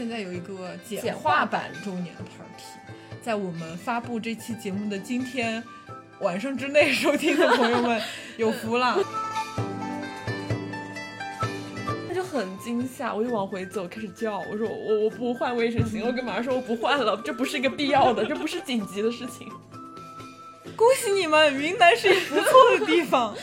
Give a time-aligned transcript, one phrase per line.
[0.00, 2.64] 现在有一个简简化化版周年的 party，
[3.20, 5.62] 在我们发布这期节目的今天
[6.20, 8.00] 晚上之内收听的朋友们
[8.38, 8.96] 有福了。
[12.08, 19.46] 他就很惊吓，我就往回走，开始叫，我说我我不换卫生巾，我跟马上说我不换了，这不是一个必要的，这不是紧急的事情。
[20.74, 23.36] 恭喜你们，云南是一个不错的地方。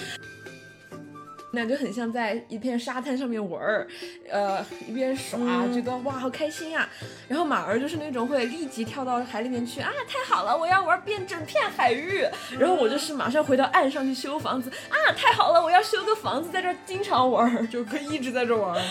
[1.57, 3.87] 那就很像在一片沙滩上面玩儿，
[4.29, 6.87] 呃，一边耍，嗯觉得哇好开心呀、
[7.27, 12.23] 然后马儿就是那种会立即跳到海里面去啊，太好了，我要玩遍整片海域。
[12.59, 17.65] 然后我就是马上回到岸上去修房子啊，太好了，我要修个房子，在这儿经常玩儿。
[17.65, 18.81] 就可以一直在这玩儿。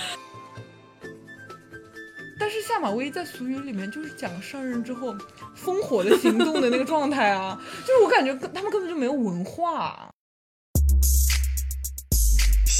[2.38, 5.14] 但是下马威在俗语里面就是讲上任之后
[5.56, 10.10] 烽火的行动的那个状态啊， 就是我感觉他们根本就没有文化。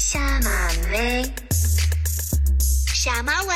[0.09, 1.21] 下马威，
[2.95, 3.53] 下马威。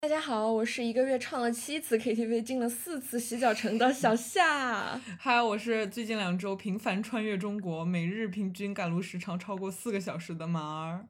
[0.00, 5.00] 大家好，我是一个月唱了七次 KTV、进了四次洗脚城的小夏。
[5.20, 11.06] 嗨，我是最近两周频繁穿越中国，每日平均赶路时长超过四个小时的马儿。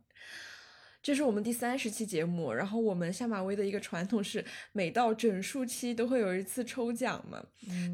[1.01, 7.43] 这是我们第三十期节目，然后我们下马威的一个传统是，每到整数期都会有一次抽奖嘛。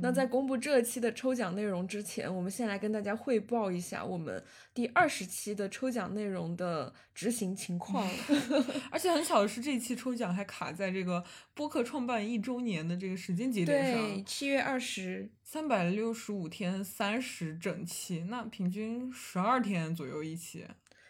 [0.00, 8.08] 那在公布这期的抽奖内容之前，我们先来跟大家汇报一下我们第二十期的抽奖内容的执行情况。
[8.90, 20.64] 而且很巧的是，这一期抽奖还卡在这个播客创办一周年的这个时间节点上对，上，七月二十，三百六十五天三十整期，那平均十二天左右一期。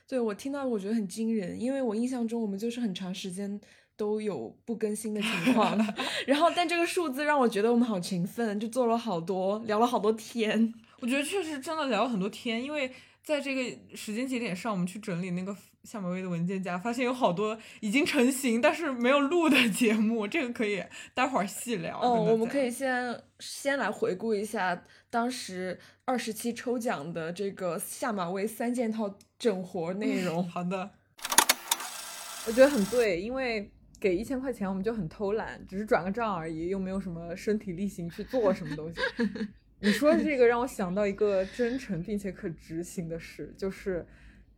[0.06, 3.60] 对我听到我觉得很惊人，因为我印象中我们就是很长时间
[3.97, 5.77] 都有不更新的情况，
[6.27, 10.72] 然后但这个数字让我觉得我们好勤奋，就做了好多，聊了好多天。
[11.00, 12.91] 我觉得确实真的聊了很多天，因为
[13.22, 20.82] 在这个时间节点上，我们去整理那个夏马威的文件夹，发现有好多已经成型但是没有录的节目，这个可以
[21.12, 22.00] 待会儿细聊。
[22.02, 30.42] 嗯，跟大家我们可以先先来回顾一下当时二十期抽奖的这个下马威三件套整活内 容。
[30.48, 30.90] 好的，
[32.46, 33.70] 我觉得很对，因为
[34.01, 39.01] 给一千块钱我们就很偷懒，只是转个账而已，又没有什么身体力行去做什么东西。
[39.80, 44.06] 你说这个让我想到一个真诚并且可执行的事，就是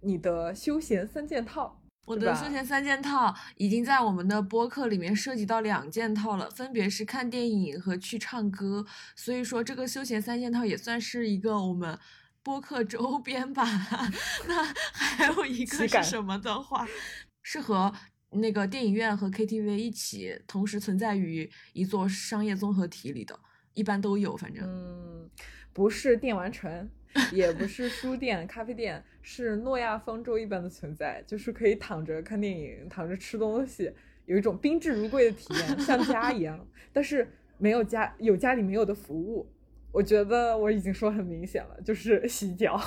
[0.07, 1.83] 你的休闲三件套。
[2.05, 8.87] 我的休闲三件套已经在我们的播客里面涉及到两件套了，分别是看电影和去唱歌。
[9.17, 11.99] 所以说，这个休闲三件套也算是一个我们
[12.45, 13.65] 播客周边吧。
[14.47, 14.63] 那
[14.93, 16.87] 还有一个是什么的话，
[17.43, 17.93] 是和
[18.31, 23.37] 那个电影院和 KTV 一起同时存在于一座商业综合体里的，
[23.75, 24.65] 一般都有，反正。
[24.65, 25.29] 嗯，
[25.73, 26.89] 不是电玩城，
[27.33, 33.93] 也不是书店、咖啡店，是诺亚方舟一般的存在，就是可以躺着看电影，躺着吃东西，
[34.27, 36.67] 有一种宾至如归的体验，像家一样。
[36.93, 37.29] 但是
[37.59, 39.47] 没有家有家里没有的服务，
[39.93, 42.81] 我觉得我已经说很明显了，就是洗脚。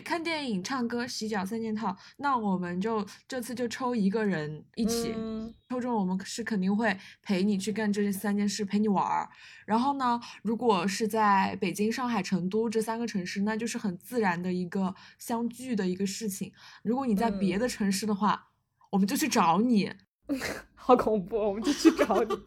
[0.00, 9.28] 看电影、唱歌、洗脚三件套，那我们就这次就抽一个人一起，嗯抽中我们是肯定会陪你去干这三件事，陪你玩儿。
[9.64, 16.52] 然后呢，如果是在北京、上海、成都这三个城市，那就是很自然的一个相聚的一个事情。
[16.82, 18.48] 如果你在别嗯的城市的话，
[18.90, 19.92] 我们就去找你。
[20.74, 22.34] 好恐怖，我们就去找你。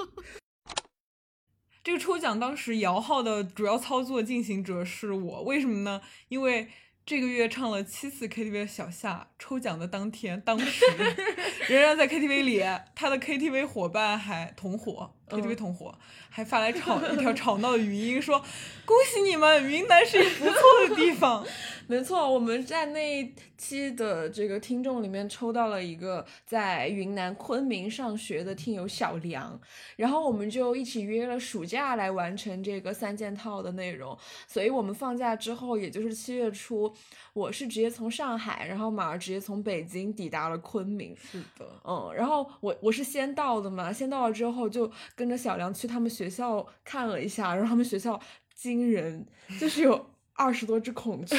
[1.83, 6.01] 这个抽奖当时摇号的主要操作进行者是我，为什么呢？
[6.27, 6.69] 因为
[7.09, 10.85] 这个月唱了七次 KTV 的小夏，抽奖的当天，当时
[11.67, 15.15] 仍然在 KTV 里，他的 KTV 伙伴还同伙。
[15.29, 15.95] ，KTV 嗯同伙
[16.29, 18.39] 还发来吵一条吵闹的语音说
[18.85, 21.45] ：“恭喜你们，云南是一个不错的地方。
[21.87, 29.59] ”没错，我们在那一期的这个听众里面抽到了一个在云南昆明上学的听友小梁，
[29.95, 34.15] 然后我们就一起约了暑假来完成这个三件套的内容。
[34.47, 36.93] 所以我们放假之后，也就是七月初，
[37.33, 41.17] 我是直接从上海，然后马儿直接从北京抵达了昆明。
[41.17, 44.89] 是的，嗯，然后我我是先到的嘛，先到了之后就
[45.19, 48.17] 跟着小梁去他们学校看了一下，然后他们学校
[48.55, 49.27] 惊人，
[49.59, 51.37] 就是有 二十多只孔雀。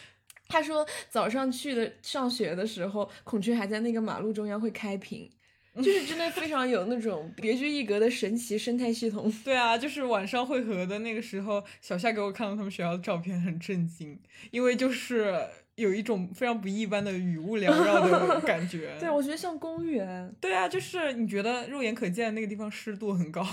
[0.48, 5.30] 他说早上去的上学的时候，孔雀还在那个马路中央会开屏，
[5.76, 9.32] 就是真的非常有那种别具一格的神奇生态系统。
[9.42, 14.20] 对啊，就是晚上汇合的那个时候，小夏给我看到他们学校的照片，很震惊，
[14.50, 18.96] 因为就是有一种非常不一般的雨雾缭绕的 感觉。
[18.98, 20.34] 对，我觉得像公园。
[20.40, 23.44] 对啊，就是你觉得肉眼可见那个地方湿度很高。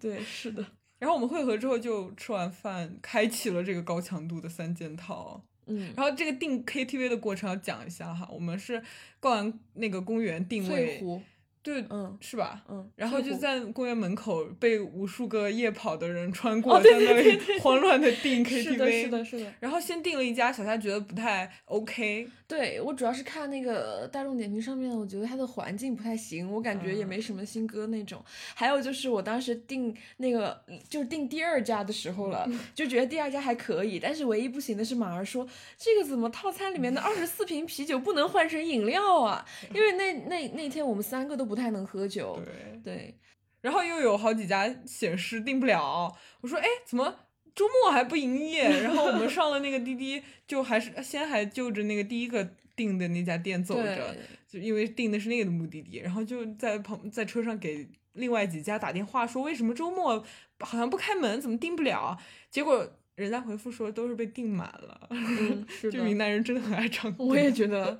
[0.00, 0.64] 对，是的。
[0.98, 5.44] 然后我们汇合之后就吃完饭，开启了这个高强度的三件套。
[5.66, 8.82] 嗯，然后这个订 KTV 的过程要讲一下哈，我们是
[9.20, 11.20] 逛完那个公园定位，翠湖，
[11.66, 12.62] 对，嗯是吧？
[12.68, 18.62] 嗯，然后就在公园门口被无数个夜跑的人穿过，在那里慌乱的订 KTV。
[18.62, 19.52] 是的，是的，是的。
[19.58, 28.24] 然后先订了一家，小夏觉得不太 OK，对我主要是看那个大众点评上面，我觉得它的环境不太行，我感觉也没什么新歌那种。
[28.54, 35.46] 还有就是我当时订那个就是订第二家的时候了，就觉得第二家还可以，但是唯一不行的是马儿说
[35.76, 39.44] 这个怎么套餐里面的二十四瓶啤酒不能换成饮料啊？
[39.74, 42.40] 因为那那那天我们三个都不太能喝酒。
[42.44, 42.54] 对。
[42.84, 43.18] 对，
[43.62, 47.25] 然后又有好几家显示订不了，我说哎，怎么
[47.56, 48.68] 周末还不营业？
[48.82, 54.14] 然后我们上了那个滴滴，就还是先还就着那个第一个订的那家店走着，
[54.46, 60.22] 就因为订的是那个的目的地，然后就在旁在车上给另外几家打电话说为什么周末
[60.60, 62.16] 好像不开门，怎么订不了？
[62.50, 65.06] 结果人家回复说都是被订满了。
[65.08, 66.04] 嗯，是 就。
[66.04, 67.98] 云南人真的很爱唱歌，我也觉得，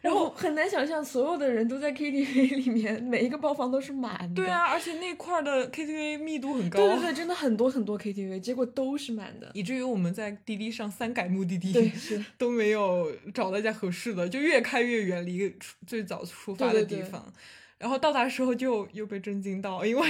[0.00, 4.34] 然后很难想象所有的人都在 KTV 里面，每一个包房都是满的。
[4.34, 9.50] 对啊，而且那块儿的 KTV 密度很高，对对对，真的很多很多 KTV，结果都是满的。
[9.54, 15.54] 以至于我们在滴滴上三改目的地，对是 都没有找到一家合适的，就越开越远离
[15.86, 17.32] 最早出发的对对对地方。
[17.76, 20.08] 然后到达时候就又被震惊到，因为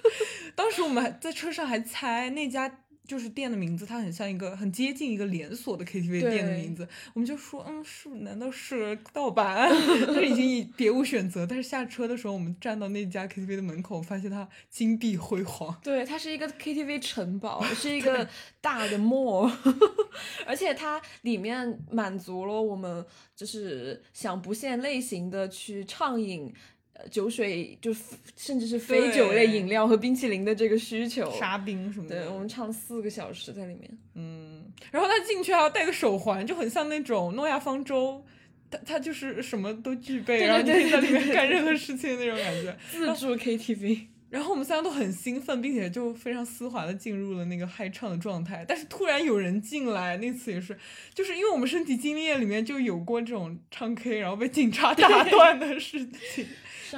[0.54, 2.68] 当时我们还在车上还猜那家
[3.06, 9.70] 就是店的名字，它很像一个很接近一个连锁的 KTV 店的名字，我们就说嗯是难道是盗版？
[10.12, 11.46] 就已经已别无选择。
[11.46, 15.78] 但是下车的时候，我们站到那家 KTV 的门口，发现它金碧辉煌。
[15.82, 18.28] 对，它是一个 KTV 城堡，是一个
[18.60, 19.50] 大的 mall，
[20.46, 23.04] 而且它里面满足了我们
[23.34, 26.52] 就是想不限类型的去畅饮。
[26.98, 27.94] 呃酒水就
[28.36, 33.90] 甚至是非酒类饮料和冰淇淋的这个需求，沙冰什么的，对我们唱四个小时在里面。
[34.14, 38.24] 嗯，然后他进去还要戴个手环，就很像那种诺亚方舟，
[38.70, 42.76] 他他就是什么都具备，对然后你可以在里面干任何事情的那种感觉。
[42.90, 48.64] 自助 KTV，然后我们三个都很兴奋，并且就非常丝滑的进入了那个嗨唱的状态。
[48.66, 50.76] 但是突然有人进来，那次也是，
[51.14, 56.46] 就是因为我们身体经验里面就有过这种唱 K 然后被警察打断的事情，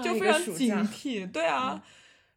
[0.02, 1.30] 就非常警惕。
[1.30, 1.82] 对啊，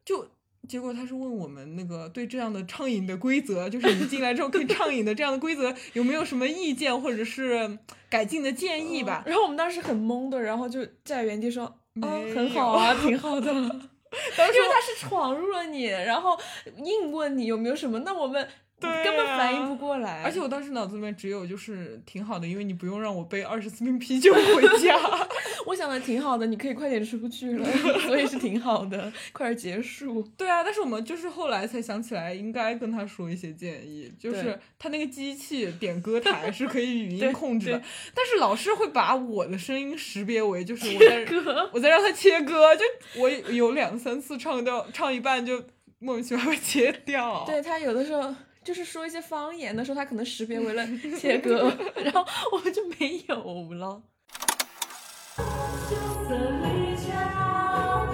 [0.04, 0.30] 就
[0.68, 7.80] 结果他是问我们那个对这样的畅饮的规则，就是你进来之后可以畅饮的这样的规则有没有什么意见或者是
[8.10, 9.24] 改进的建议吧？
[9.26, 11.64] 然后我们当时很懵的，然后就在原地说
[12.02, 13.54] ：“哦，很好啊，挺好的。”
[14.12, 16.38] 因为他是闯入了你，然后
[16.78, 18.48] 硬问你有没有什么，那我们
[18.90, 20.24] 对根本反应啊不过来。
[20.24, 24.98] 而且我当时脑子里面只有就是挺好的，因为你不用让我背二十四瓶啤酒回家。
[25.68, 27.66] 我想的挺好的，你可以快点出去了，
[28.08, 30.22] 所以是挺好的，快点结束。
[30.36, 37.82] 对啊，但是我们就是后来才想起来，应该跟他说一些建议，就是他那个机器点歌台 是可以语音控制的，
[38.16, 41.26] 但是老是会把我的声音识别为就是我在
[41.74, 42.84] 我在让他切歌，就
[43.22, 45.64] 我有两三次唱掉唱一半就
[46.00, 47.44] 莫名其妙被切掉。
[47.46, 48.34] 对他有的时候
[48.64, 50.86] 就是说一些方言的时候，他可能识别为了
[51.20, 51.72] 切割，
[52.04, 54.02] 然后我们就没有了。
[56.28, 58.08] 色离家，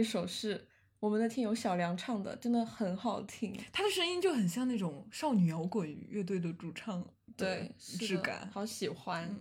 [0.00, 0.66] 一首是
[0.98, 3.54] 我们的听友小梁唱的，真的很好听。
[3.70, 7.00] 他的声音就很像那种少女摇滚乐队的主唱
[7.36, 8.48] 的对，质感。
[8.50, 9.36] 好喜欢。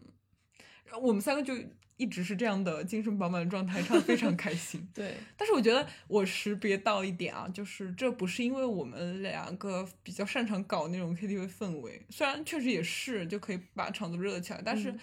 [1.01, 1.53] 我们三个就
[1.97, 4.85] 一直是这样的精神饱满的状态，唱非常开心。
[4.93, 14.99] 对，但是我觉得我识别到一点啊，就是这不是因为我们两个比较擅长搞那种 KTV 氛围，虽然确实也是就可以把场子热起来，但是嗯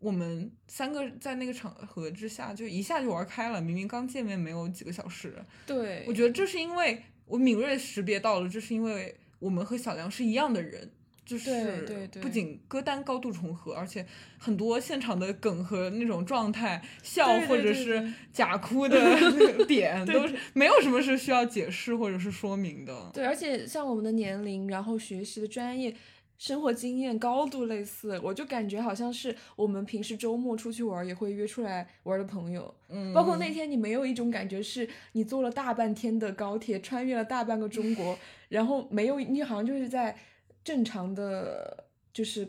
[0.00, 5.34] 我们三个在那个场合之下就一下就玩开了，明明刚见面没有几个小时，
[5.66, 10.90] 对，我觉得这是因为我敏锐识别到了，这是因为我们和小梁是一样的人。
[11.28, 14.06] 就是不仅歌单高度重合，而且
[14.38, 18.98] 很多现场的梗和那种状态、笑或者是假哭的
[19.36, 23.10] 那个点，都是没有什么是需要解释或者是说明的。
[23.12, 25.94] 对，而且像我们的年龄，然后学习的专业、
[26.38, 32.72] 生活经验高度类似，我就感觉好像是我们平时周末出去玩也会约出来玩的朋友。
[32.88, 38.16] 嗯，包括那天你没有一种感觉是你坐了大半天的高铁，穿越了大半个中国，
[38.48, 40.16] 然后没有你好像就是在
[40.62, 42.48] 正常的，就是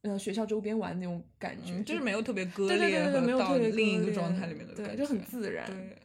[0.00, 5.66] 呃学校周边玩那种感觉，嗯，就是没有特别割对对裂对对，没有和到特别另一个状态里面的感对，就很自然。
[5.66, 5.96] 对，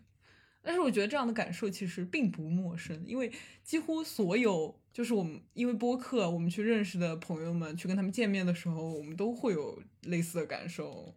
[0.66, 3.32] 但是我觉得这样的感受其实并不陌生，因为
[3.64, 11.14] 几乎所有就是我们因为播客我们去认识的朋友们，去跟他们见面的时候，我们都会有类似的感受。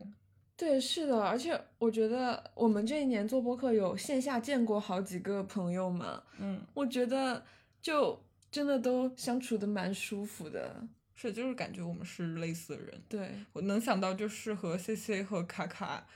[0.54, 7.42] 对，是的，而且我觉得我们这一年做播客有线下见过好几个朋友嘛，嗯，我觉得
[7.80, 10.84] 就真的都相处的蛮舒服的。
[11.14, 13.02] 是，就是感觉我们是类似的人。
[13.08, 16.06] 对，我能想到就是和 C C 和卡卡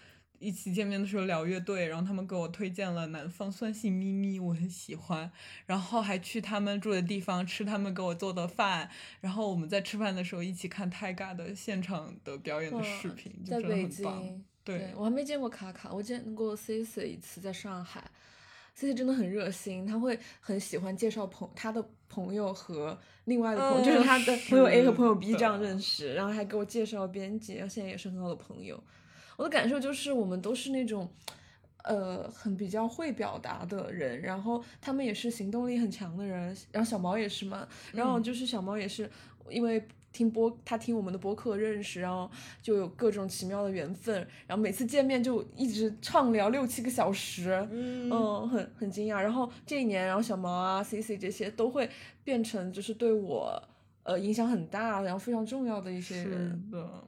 [0.42, 5.30] 一起见面的时候聊乐队，然后他们给我推荐了南方酸性咪咪，我很喜欢，
[5.66, 14.22] 然后还去他们住的地方吃他们给我做的饭，然后我们在吃饭的时候一起看 Tyga 的现场的表演的视频，就真的在北很棒。
[14.22, 18.10] 京，对我还没见过卡卡，我见过 C C 一次，在上海。
[18.74, 28.82] C C 真的很热心，他会很喜欢介绍朋他的朋友和另外的朋友，就是嗯他的朋友 A 和朋友 B 这样认识，然后还给我介绍编辑，然后现在也是很好的朋友。
[29.36, 31.10] 我的感受就是我们都是那种，
[31.84, 39.10] 呃，很比较会表达的人，然后他们也是行动力很强的人，然后小毛也是嘛，然后嗯就是小毛也是
[39.48, 44.14] 因为听播，他听我们的播客认识，然后就有各种奇妙的缘分，
[44.46, 49.18] 然后每次见面就一直畅聊六七个小时，嗯，很很惊讶。
[49.18, 51.88] 然后这一年，然后小毛啊、C C 这些都会
[52.22, 53.60] 变成就是对我
[54.02, 56.70] 呃影响很大，然后非常重要的一些是人。
[56.70, 57.04] 的。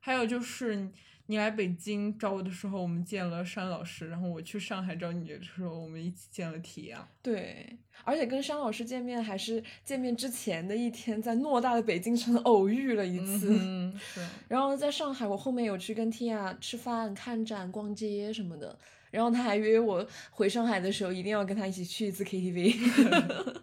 [0.00, 0.88] 还有就是
[1.30, 7.06] 你来北京找我的时候，我们见了山老师，然后我去上海找你的时候，我们一起见了提亚。
[7.20, 13.54] 对，而且跟山老师见面还是见面之前的一天，在偌大的北京城偶遇了一次。
[13.60, 14.26] 嗯，是。
[14.48, 18.78] 然后在上海，我后面有去跟 Tia 吃饭、看展、逛街什么的。
[19.10, 22.74] 然后他还约我回上海的时候，一定要跟他一起去一次 KTV。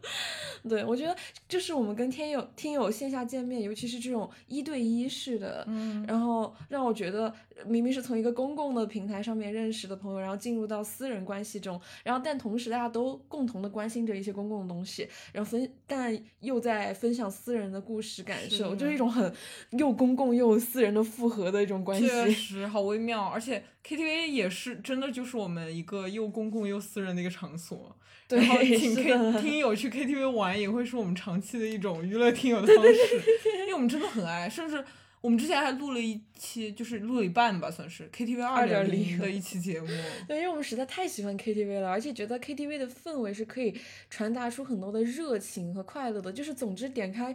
[0.67, 1.15] 对，我觉得
[1.47, 7.31] 就是我们跟天友听友线下见面，尤其是这种一对一式的，嗯然后让我觉得
[7.67, 19.31] 明明是从一个公共的平台上面认识的朋友，然后进入到私人关系中，然后但同时大家都共同的关心着一些公共的东西，然后分但又在分享私人的故事感受，是就是一种很
[19.71, 22.31] 又公共又私人的复合的一种关确系。
[22.31, 27.95] 实好微妙，而且 KTV 也是真的就是我们一个又公共又私人的一个场所。
[28.27, 33.21] 对然后 请 K 听友去 KTV 玩也会是我们长期的一种娱乐听友的方式，
[33.61, 34.83] 因为我们真的很爱，甚至
[35.21, 39.85] 我们之前还录了一期，就是录了一半吧，算是 KTV 二点零2.0的一期节目。
[40.27, 46.33] 对，因为我们实在太喜欢 KTV 了，而且觉得 KTV 的氛围是可以传达出很多的热情和快乐的。
[46.33, 47.31] 就是总之点开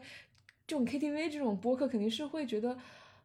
[0.67, 2.77] 这种 KTV 这种播客，肯定是会觉得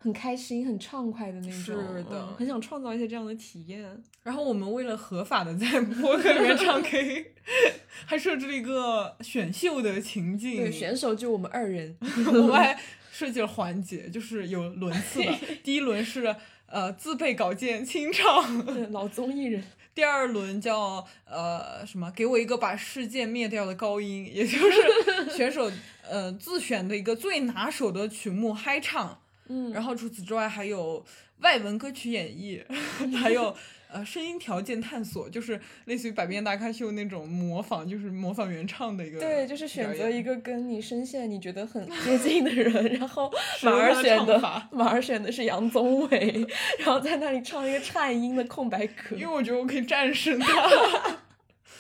[0.06, 1.52] 很开心、很畅快的那种。
[1.52, 3.84] 是的嗯很想创造一些这样的体验。
[4.22, 7.34] 然后我们为了合法的在播客里面唱 K，
[8.06, 10.58] 还设置了一个选秀的情境。
[10.58, 11.98] 对，选手就我们二人。
[12.28, 12.80] 我们还
[13.12, 15.34] 设计了环节，就是有轮次的。
[15.64, 16.36] 第一轮是
[16.68, 19.64] 呃自备稿件清唱，对老综艺人。
[19.96, 22.12] 第二轮叫呃什么？
[22.16, 25.72] 给我一个把世界灭掉的高音，也就是选手
[26.08, 29.22] 呃自选的一个最拿手的曲目嗨唱。
[29.48, 31.04] 嗯，然后除此之外还有
[31.40, 32.62] 外文歌曲演绎，
[33.18, 33.56] 还有
[33.92, 46.46] 呃声音条件探索，就是类似于百变大咖秀那种模仿，就是模仿原唱的一个对，就是选择一个跟你声线你觉得很接近的人，然后使马儿选的法马儿选的是杨宗纬，
[46.80, 49.16] 然后在那里唱一个颤音的空白格。
[49.16, 51.18] 因为我觉得我可以战胜他。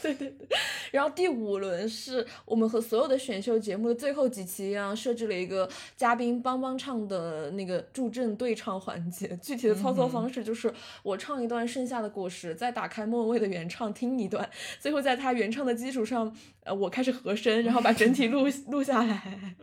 [0.05, 0.47] 对 对对，
[0.91, 9.27] 然后第五轮是我们和所有的选秀节目的最后几期一样，设置了一个嘉宾帮帮唱的那个助阵对唱环节。
[9.41, 10.71] 具体的操作方式就是
[11.01, 14.47] 我唱一段《盛夏的果实》，再打开莫文蔚的原唱听一段，
[14.79, 16.31] 最后在他原唱的基础上，
[16.65, 19.55] 呃，我开始和声，然后把整体录 录下来。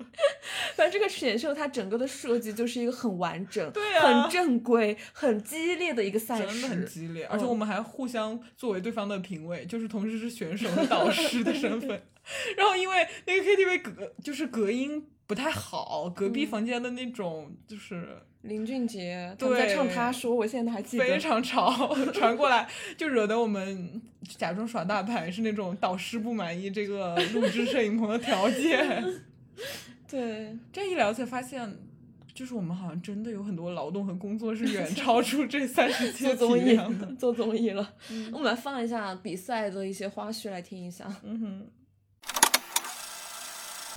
[0.76, 6.86] 反正这个选秀它整个的设计就是一个很完整、对啊很正规、很激烈的一个赛真的很。
[6.86, 11.90] 激烈，而且嗯我们还互相作为对方的评委，就是同时是选手和导师的身份。
[12.56, 21.04] 然后因为那个 KTV 隔就是隔音不太好，隔壁嗯房间的那种就是林俊杰他在唱他说，我现在都还记得。
[21.04, 24.00] 非常吵， 传过来就惹得我们
[24.36, 29.04] 假装耍大牌，是那种导师不满意这个录制摄影棚的条件。
[30.10, 31.76] 对，这一聊才发现。
[32.34, 36.90] 就是我们好像真的有很多劳动和工作是远超出这 三十期做综艺的。
[37.18, 37.92] 做综艺了。
[38.32, 41.04] 我们来放一下比赛的一些花絮来听一下。
[41.22, 41.66] 嗯哼。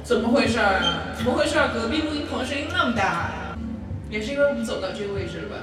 [0.04, 1.16] 怎么回事儿啊？
[1.18, 1.74] 怎么回事儿？
[1.74, 3.45] 隔壁录音棚声音那么大，
[4.10, 5.56] 也是因为我们走到这个位置了吧？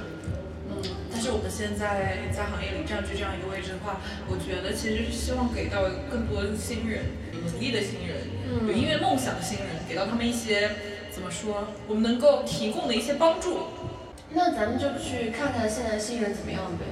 [0.68, 8.26] 嗯，但是我们现在在行业里占据这样一个位置的话，我觉得其实是希望给到更多新人，有能力的新人，
[8.66, 10.70] 有音乐梦想的新人，给到他们一些
[11.11, 13.68] 怎么说，我们能够提供的一些帮助。
[14.35, 16.87] 那咱们就去看看现在新人怎么样呗。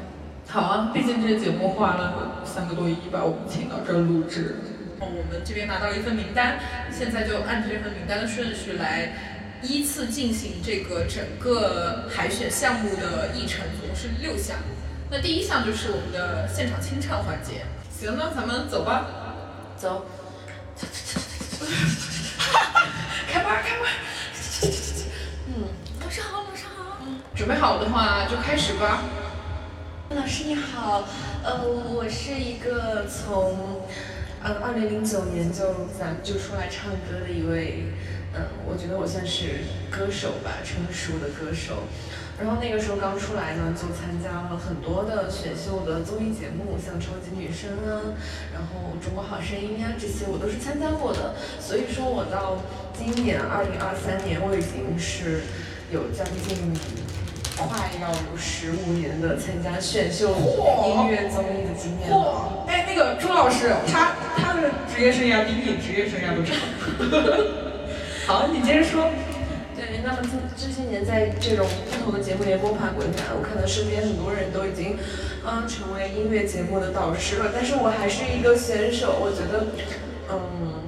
[0.46, 4.56] 好啊，毕竟这个节目花了三个多亿把我们请到这儿录制。
[5.00, 6.58] 我们这边拿到一份名单，
[6.92, 9.29] 现在就按这份名单的顺序来
[9.62, 14.56] 依次进行这个整个海选项目的议程，总共是六项。
[15.10, 17.66] 那第一项就是我们的现场清唱环节。
[17.90, 19.06] 行，那咱们走吧。
[19.76, 20.06] 走，
[23.28, 23.88] 开麦，开麦。
[25.48, 25.68] 嗯，
[26.02, 26.98] 老师好，老师好。
[27.34, 29.02] 准备好的话就开始吧。
[30.10, 31.08] 老师你好，
[31.42, 33.82] 呃，我是一个从，
[34.42, 37.92] 呃，二零零九年就咱们就出来唱歌的一位，
[38.34, 41.84] 嗯，我觉得我算是歌手吧，成熟的歌手。
[42.38, 48.16] 然后那个时候刚出来呢，就参加了很多的选秀的综艺节目，像超级女声啊，
[48.54, 51.34] 然后中国好声音啊、这些我都是参加过的。
[51.60, 52.56] 所以说我到
[52.96, 55.42] 今年二零二三年，我已经是
[55.92, 56.72] 有将近
[57.58, 62.64] 快要有十五年的参加选秀音乐综艺的经验了。
[62.64, 62.70] 嚯！
[62.70, 66.56] 哎，那个朱老师，他他的职业生涯比你职业生涯都长。
[68.30, 69.10] 好，你接着说。
[69.74, 74.96] 对，那么这这些年在这种不同的节目里摸爬滚打，我看到身边很多人都已经，
[75.44, 79.74] 嗯、成为音乐节目的导师了，但是我还是一个选手，我觉得，
[80.30, 80.86] 嗯，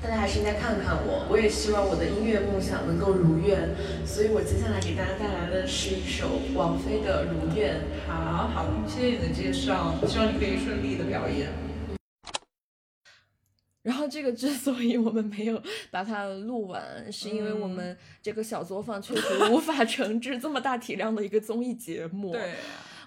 [0.00, 3.74] 大家还是应该看看我，我也希望我的音乐梦想能够如愿，
[4.06, 7.74] 所以我接下来给大家带来的是一首王菲的《如愿》。
[8.06, 11.50] 好好，谢谢你的介绍，希望你可以顺利的表演。
[13.82, 22.32] 然后这个之所以我们没有把它录完，是因为我们这个小作坊确实无法承制这么大体量的一个综艺节目。
[22.32, 22.56] 对，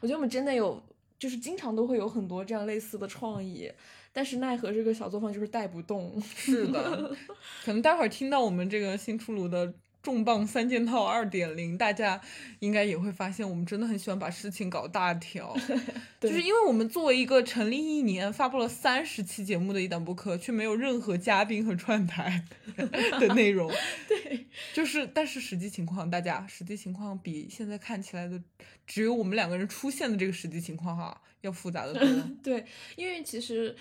[0.02, 0.82] 我觉得我们真的有，
[1.20, 3.72] 就是经常都会有很多这样类似的创意，
[4.12, 6.20] 但是奈何这个小作坊就是带不动。
[6.36, 7.16] 是的，
[7.64, 9.72] 可能待会儿听到我们这个新出炉的
[10.04, 12.20] 重磅三件套二点零，大家
[12.60, 15.56] 应该也会发现，我们真的很喜欢把事情搞大条。
[16.20, 22.44] 就是因为我们作为一个成立一年、发布了三十期节目的一档播客，却没有任何嘉宾和串台
[23.20, 23.72] 的内容。
[24.08, 28.42] 对，就是但是实际情况，大家实际情况比现在看起来的
[28.86, 32.30] 只有我们两个人出现的这个实际情况哈要复杂的多。
[32.44, 32.66] 对，
[32.98, 33.74] 因为其实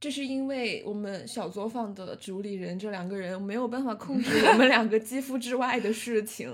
[0.00, 6.52] 这是因为我们小作坊的主理人这两个人没有办法控制我 们两个肌肤之外的事情，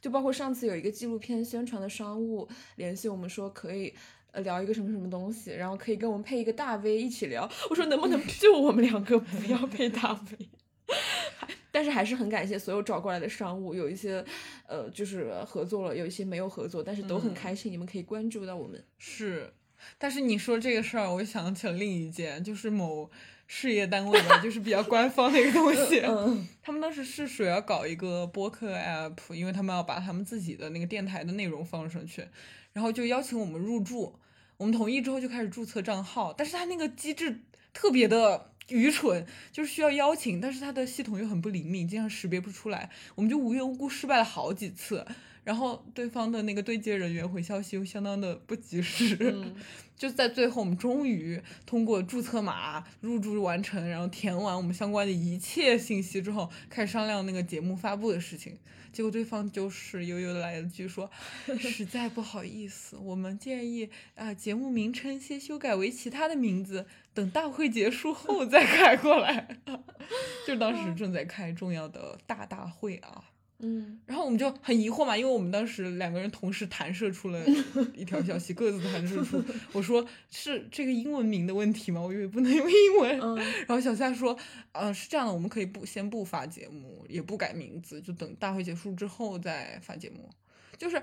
[0.00, 3.94] 就包括上次有一个纪录片宣传的商务联系我们说可以。
[4.34, 7.46] 呃，聊一个什么什么东西，然后可以跟我们配一个大 V 一起聊。
[7.68, 10.48] 我说能不能就我们两个不要配大 V？
[11.70, 14.24] 但是还是很感谢所有找过来的商务，有一些
[14.66, 17.70] 呃就是合作了，有一些没有合作，但是都很开心。
[17.70, 18.82] 你们可以关注到我们。
[18.96, 19.52] 是，
[19.98, 23.10] 但是你说这个事儿，我想起了另一件，就是某
[23.46, 26.00] 事业单位吧， 就是比较官方的一个东西。
[26.00, 32.26] 嗯他们当时是说要搞一个播客 app，因为他们要把他们自己的那个电台的内容放上去，
[32.72, 34.14] 然后就邀请我们入驻。
[34.58, 37.40] 我们同意之后就开始注册账号，但是他那个机制
[37.72, 45.04] 特别的愚蠢，就是需要邀请，但是他的系统又很不灵敏，经常识别不出来，我们就无缘无故失败了好几次。
[45.44, 49.54] 然后对方的那个对接人员回消息又相当的不及时，嗯
[49.96, 58.58] 就在最后我们终于通过注册码入驻完成，然后填完我们相关的一切信息之后，开始商量那个节目发布的事情。
[58.92, 61.10] 结果对方就是悠悠的来了句说
[61.58, 69.60] ：“实在不好意思，我们建议啊、节目名称先修改为其他的名字，等大会结束后再改过来。
[70.46, 73.31] ”就当时 正在开重要的大大会啊。
[73.64, 77.40] 嗯，然后我们就很疑惑嘛，因为我们当时两个人同时弹射出了
[77.94, 79.42] 一条消息，各自弹射出。
[79.72, 82.00] 我说是这个英文名的问题吗？
[82.00, 83.20] 我以为不能用英文。
[83.20, 84.36] 嗯然后小夏说，
[84.72, 90.28] 呃，是这样的，我们可以不先不发节目，也不改名字，就等大会结束之后再发节目。
[90.76, 91.00] 就是，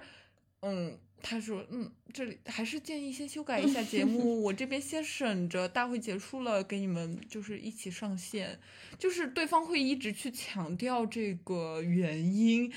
[0.60, 8.60] 嗯，他说，嗯，这里还是建议先修改一下节目，我这边先审着，大会结束了给你们就是一起上线。
[8.98, 12.72] 就是对方会一直去强调这个原因，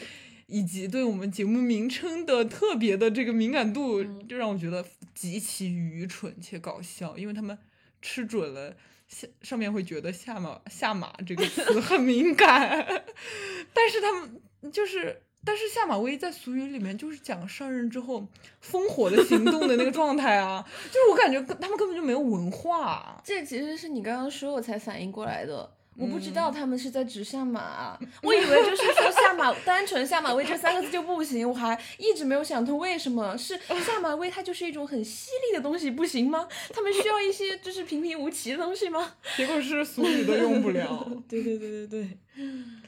[0.46, 7.56] 以及对我们节目名称的特别的这个敏感度，就让我觉得极其愚蠢且搞笑，因为他们
[8.00, 8.76] 吃准了。
[9.08, 13.04] 下上面会觉得下马下马这个词很敏感，
[13.74, 14.40] 但是他们
[14.72, 18.26] 就是，但是下马威在俗语里面就是讲上任之后
[18.64, 25.70] 烽火的行动的那个 状态啊，就是我感觉他们根本就没有文化，这其实是你刚刚说我才反应过来的。
[25.98, 36.48] 我不知道嗯他们是在指下马， 我以为就是说下马单纯下马威这三个字就不行，我还一直没有想通为什么是下马威，它就是一种很犀利的东西，不行吗？
[36.72, 39.16] 他们需要一些就是平平无奇的东西吗？
[39.36, 41.06] 结果是俗语都用不了。
[41.28, 42.18] 对对对对对，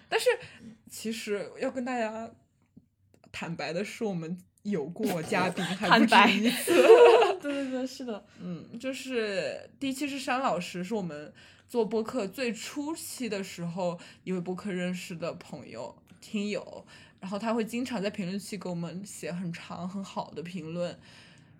[0.09, 0.31] 但是
[0.91, 2.27] 其实要跟大家
[3.35, 6.73] 坦白的是，我们有过 嘉宾，还不止坦白一次。
[7.43, 11.33] 对对对，是的，嗯，就是第一期是山老师，是我们
[11.69, 16.87] 做播客最初期的时候一位播客认识的朋友听友，
[17.19, 20.97] 然后他会经常在评论区给我们写很长很好的评论。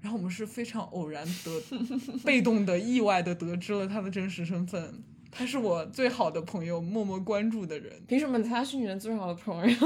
[0.01, 1.63] 然后我们是非常偶然得、
[2.25, 5.03] 被动的、意外的得知了他的真实身份。
[5.37, 7.93] 他是我最好的朋友，默默关注的人。
[8.07, 9.77] 凭什么他是你的最好的朋友？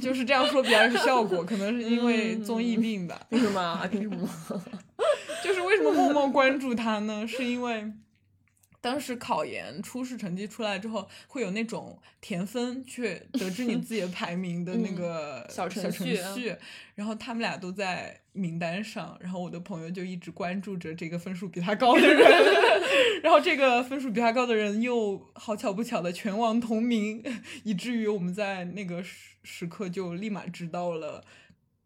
[0.00, 3.20] 就是这样说比较有效果，可能是因为综艺病吧。
[3.28, 3.86] 凭什么啊？
[3.90, 4.28] 凭什么？
[5.44, 7.26] 就是为什么默默关注他呢？
[7.26, 7.84] 是因为
[8.80, 16.56] 当时考研初试成绩出来之后，会有那种填分去得知你自己的 排名的那个嗯小程序，
[16.94, 22.18] 然后他们俩都在名单上，然后我的朋友就一直关注着这个分数比他高的人，
[23.22, 27.24] 然后这个分数比他高的人又好巧不巧的全网同名，
[27.64, 31.24] 以至于我们在那个时时刻就立马知道了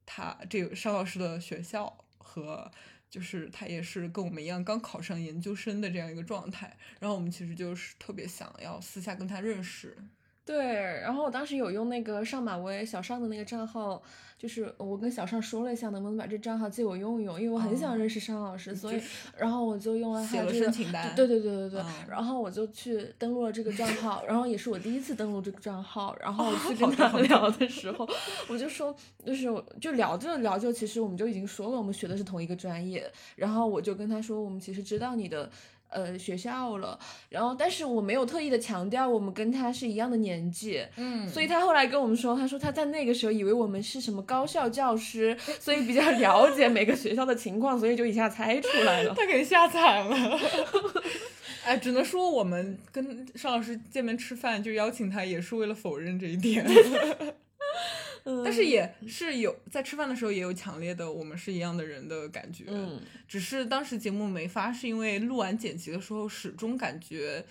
[0.04, 2.70] 他这个商老师的学校和。
[3.12, 9.94] 就是他也是跟我们一样刚考上研究生的这样一个状态，然后我们其实就是特别想要私下跟他认识，
[10.44, 10.64] 对，
[11.00, 14.02] 然后我当时有用那个上马威小尚的那个账号，
[14.36, 28.08] 就是我跟小尚说了一下，能不能把这账号借我用一用，因为我很想哦认识尚老师，所以就是然后我就用了他这个申请单对对对对对，嗯然后我就去登录了这个账号，然后也是我第一次登录这个账号，然后我去跟他聊的时候，
[28.48, 28.92] 我就说，
[29.24, 29.46] 就是
[29.80, 35.48] 就聊着聊着，其实我们就已经说了，我们学的是同一个专业，然后我就跟他说，我们其实知道你的。
[35.92, 49.14] 呃，学校了，然后但是我没有特意的强调我们跟他是一样的年纪，嗯所以他后来跟我们说，他说他在那个时候以为我们是什么高校教师，所以比较了解每个学校的情况，所以就一下猜出来了。
[49.18, 50.40] 他给吓惨了。
[51.64, 56.66] 哎，只能说我们跟尚老师见面吃饭，就邀请他，也是为了否认这一点。
[58.44, 67.44] 但是也是有在吃饭的时候也有强烈的我们是一样的人的感觉，嗯，只是当时节目没发，是因为录完剪辑的时候始终感觉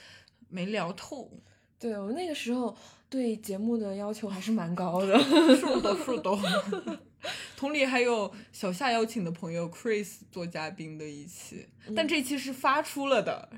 [0.49, 1.31] 没聊透。
[1.79, 2.77] 对我那个时候
[3.09, 5.17] 对节目的要求还是蛮高的。
[5.55, 6.99] 是的，是的。
[7.55, 13.49] 同理，还有小夏邀请的朋友 Chris 做嘉宾的一期，但这期是发出了的，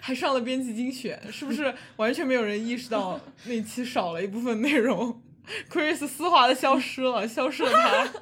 [0.00, 5.22] 还上了编辑精选，是不是完全没有人意识到那期少了一部分内容
[5.70, 8.12] ？Chris 丝滑的消失了，消失了他。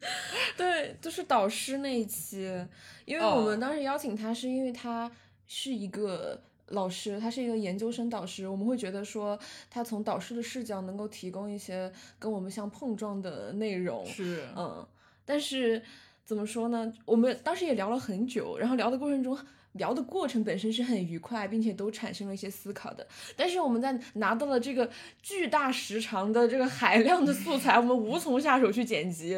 [0.56, 2.66] 对，就是导师那一期，
[3.04, 5.10] 因为我们当时邀请他是因为他
[5.46, 9.38] 是一个老师，他是一个研究生导师，我们会觉得说
[9.70, 14.86] 他从导师的视角能够提供一些跟我们相碰撞的内容，是，嗯，
[15.24, 15.82] 但是
[16.24, 16.92] 怎么说呢？
[17.06, 19.38] 我们当时也聊了很久，然后聊的过程中。
[19.74, 23.06] 聊的过程本身是很愉快，并且都产生了一些思考的。
[23.36, 24.90] 但是我们在拿到了这个
[25.22, 29.36] 巨大时长的这个海量的素材，我们无从下手去剪辑。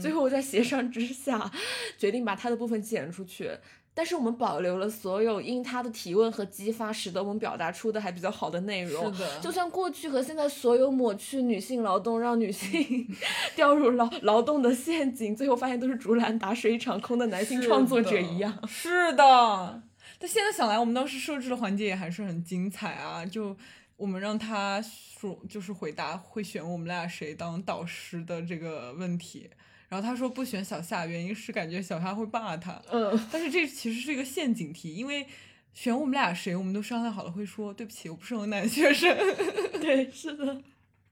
[0.00, 1.50] 最后在协商之下，
[1.98, 3.50] 决定把他的部分剪出去。
[3.98, 9.12] 但是我们保留了所有因他的提问和激发，使得我们表达出的还比较好的内容。
[9.12, 13.08] 是的就像过去和现在所有抹去女性劳动，让女性
[13.56, 18.56] 掉入劳劳动的陷阱，最后发现都是竹篮打水一场空的男性创作者一样。
[18.68, 19.82] 是的，
[20.20, 23.26] 但现在想来，我们当时设置的环节也还是很精彩啊！
[23.26, 23.56] 就
[23.96, 29.50] 我们让他说，就是回答会选我们俩谁当导师的这个问题，
[29.88, 32.80] 然后他说不选小夏，原因是感觉小夏会骂他。
[32.90, 35.26] 嗯，但是这其实是一个陷阱题，因为
[35.72, 39.16] 选我们俩谁，我们都商量好了，会说对不起，我不适合男学生。
[39.80, 40.60] 对，是的。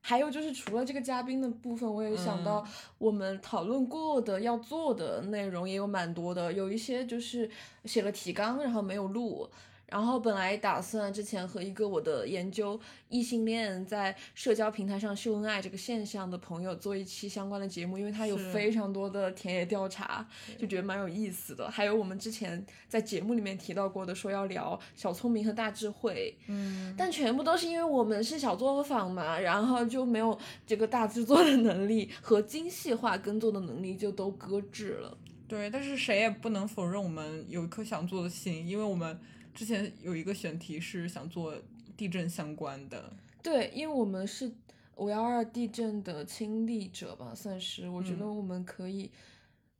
[0.01, 2.65] 还有就是，除了这个嘉宾的部分，我也想到
[2.99, 7.51] 我们讨论过的要做的内容也有蛮多的，有一些就是
[7.85, 9.51] 写了提纲，然后没有录。
[9.89, 20.27] 然后本来打算之前和一个我的研究异性恋在社交平台上秀恩爱这个现象的朋友做一期相关的节目，因为他有非常多的田野调查，
[20.59, 21.71] 就觉得蛮有意思的。
[21.71, 35.17] 还有我们之前在节目里面提到过的，说要聊小聪明和大智慧，嗯，但全部都是因为我们是小作坊嘛，然后就没有这个大制作的能力和精细化耕作的能力，就都搁置了。
[35.49, 39.17] 对，但是谁也不能否认我们有一颗想做的心，因为我们
[39.57, 41.61] 之前有一个选题是想做
[41.97, 43.13] 地震相关的。
[43.43, 44.53] 对，因为我们是
[44.97, 49.11] 五幺二地震的亲历者吧，算是，我觉得嗯我们可以。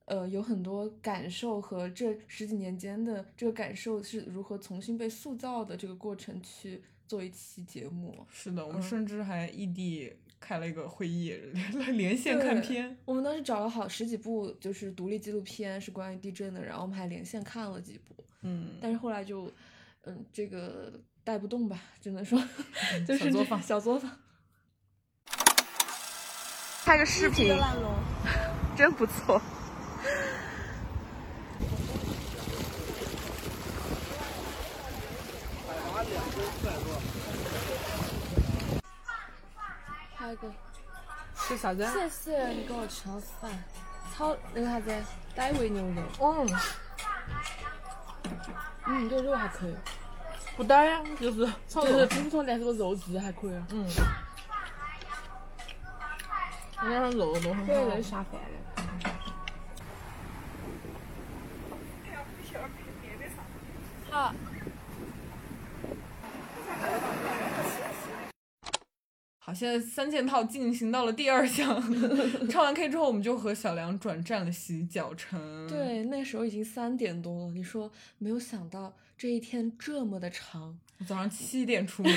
[0.07, 8.25] 呃，有很多感受和这十几年间的这个感受是如何重新被塑造的这个过程去做一期节目。
[8.31, 11.33] 是的，我们嗯甚至还异地开了一个会议，
[11.97, 12.97] 连线看片。
[13.05, 18.15] 我们当时找了好十几部，就是独立纪录片是关于地震的，然后我们还连线看了几部。
[18.49, 19.53] 嗯，但是后来就，
[20.05, 20.93] 嗯，这个
[21.25, 22.41] 带不动吧，只能说
[23.05, 24.09] 就是小作坊小作坊。
[26.85, 27.53] 拍个视频，
[28.79, 29.43] 真不错。
[40.17, 40.53] 拍个，
[41.35, 41.85] 吃啥子？
[41.93, 43.51] 谢谢你给我吃了饭，
[44.17, 44.95] 炒那个啥子
[45.37, 46.03] 傣味牛肉。
[46.21, 46.47] 嗯，
[48.87, 49.75] 嗯，这个肉还可以，
[50.57, 52.07] 不淡呀，就是炒 就是肉。
[52.07, 53.63] 普通，但是个肉质还可以。
[53.73, 53.87] 嗯，
[56.83, 58.03] 那上肉都很对，好能。
[58.03, 58.41] 下饭了。
[64.11, 64.33] 好，
[69.57, 71.83] 现在三件套进行到了第二项，
[72.51, 77.53] 唱完 K 之后，我们就和小梁转战了洗脚城。，对，那时候已经三点多了。
[77.53, 82.13] 你说没有想到这一天这么的长，我早上七点出门，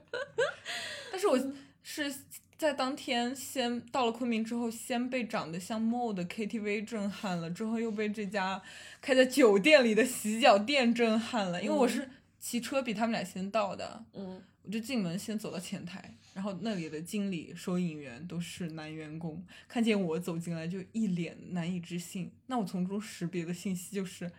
[1.12, 1.38] 但是我
[1.84, 2.12] 是
[2.58, 8.60] 在当天先到了昆明之后，先被长得像 Mo 的 KTV 震撼了，之后又被这家
[9.00, 22.30] 开在酒店里的洗脚店震撼了，因为我是骑车比他们俩先到的，嗯，我就进门先走到前台，然后那里的经理、收银员都是男员工，看见我走进来就一脸难以置信。
[22.46, 24.30] 那我从中识别的信息就是，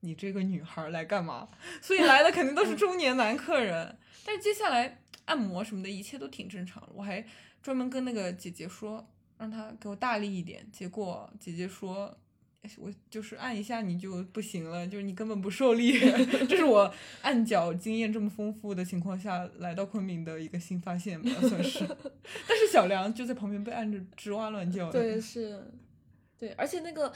[0.00, 1.48] 你这个女孩来干嘛？
[1.80, 3.96] 所以来的肯定都是中年男客人。
[4.24, 6.88] 但是接下来按摩什么的，一切都挺正常的。
[6.94, 7.24] 我还
[7.62, 10.66] 专门跟那个姐姐说，让她给我大力一点。
[10.72, 12.18] 结果姐姐说。
[12.62, 15.98] 哎我就是按一下你就不行了，就是你根本不受力。
[16.48, 16.92] 这是我
[17.22, 21.86] 按脚经验这么丰富的情况下来到昆明的一个新发现吧，算是。
[22.48, 24.90] 但是小梁就在旁边被按着吱哇乱叫。
[24.90, 25.70] 对，是，
[26.36, 27.12] 对，而且那个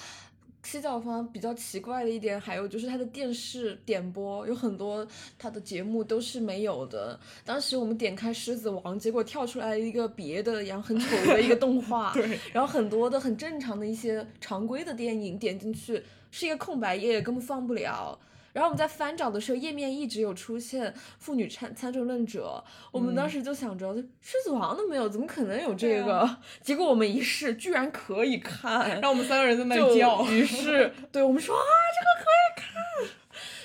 [0.63, 5.07] 洗脚房比较奇怪的一点，还有就是它的电视点播有很多
[5.39, 7.19] 它的节目都是没有的。
[7.45, 18.19] 当时我们点开《狮子王》，结果跳出来一个别的，然后很丑的一个动画， 对，然后很多的很正常的一些常规的电影点进去是一个空白页，根本放不了。
[18.53, 26.39] 然后我们在翻找的时候，页面一直有出现妇女参参政论者，我们当时就想着，狮子王都没有，怎么可能有这对个？
[26.61, 30.25] 结果我们一试，居然可以看，然后我们三个人在那里叫。
[30.31, 32.73] 于是， 对我们说啊，这个可以看。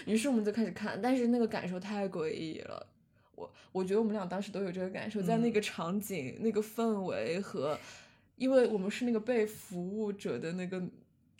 [0.05, 2.87] 于是我们就开始看，但是那个感受太诡异了。
[3.35, 7.77] 我我觉得我们俩当时都有这个感受，在那个场景、那个氛围和，
[8.37, 10.81] 因为我们是那个被服务者的那个，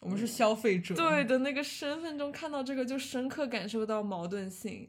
[0.02, 4.88] 我们是消费者，对的那个身份中看到这个，就深刻感受到矛盾性。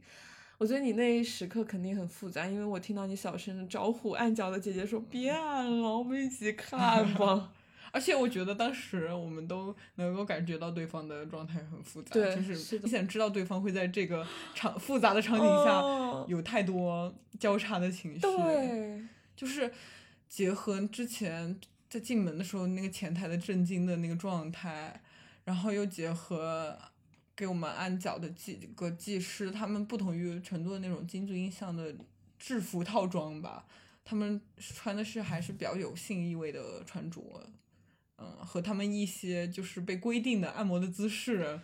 [0.59, 7.53] 我觉得你那一时刻肯定很复杂，因为我听到你小声的招呼暗角的姐姐说：“别按了，我们一起看吧。
[7.91, 18.21] 而且我觉得当时我们都能够感觉到对方的状态很复杂，对就是是的明显知道对方会在这个场复杂的场景下哦有太多交叉的情绪。
[18.21, 19.03] 对，
[19.35, 19.73] 就是
[20.29, 25.01] 结合之前在进门的时候那个前台的震惊的那个状态，
[25.45, 26.79] 然后又结合
[27.35, 31.95] 给我们按脚的几个技师，他们不同于成都的那种金足印象的
[32.39, 33.67] 制服套装吧，
[34.05, 37.23] 他们穿的是还是比较有性意味的穿着，
[38.19, 41.61] 嗯，和他们一些就是被规定的按摩的姿势。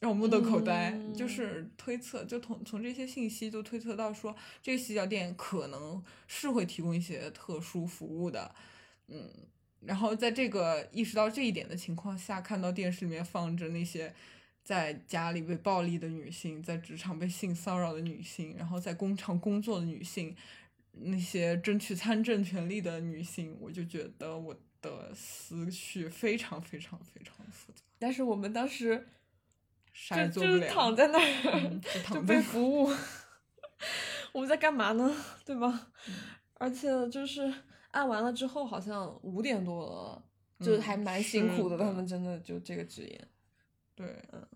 [0.00, 8.54] 让我目瞪口呆，就嗯是推测，就从从这些信息就推测到说，这个洗脚店可能是会提供一些特殊服务的，
[9.08, 9.28] 嗯，
[9.80, 14.14] 然后在这个意识到这一点的情况下，看到电视里面放着那些
[14.62, 20.36] 在家里被暴力的女性，在职场被性骚扰的女性，然后在工厂工作的女性，
[20.92, 29.06] 那些争取参政权利的女性，我就觉得我的思绪非常非常非常复杂，但是我们当时
[29.92, 32.92] 啥就就是也做不了，躺在那儿，嗯就 就被服务。
[34.32, 35.16] 我们在干嘛呢？
[35.44, 35.88] 对吧？
[36.06, 36.14] 嗯
[36.60, 37.50] 而且就是
[37.90, 40.22] 按完了之后，好像五点多了，
[40.60, 41.76] 就是嗯还蛮辛苦的。
[41.78, 43.28] 他们真的就这个职业。
[43.94, 44.46] 对，嗯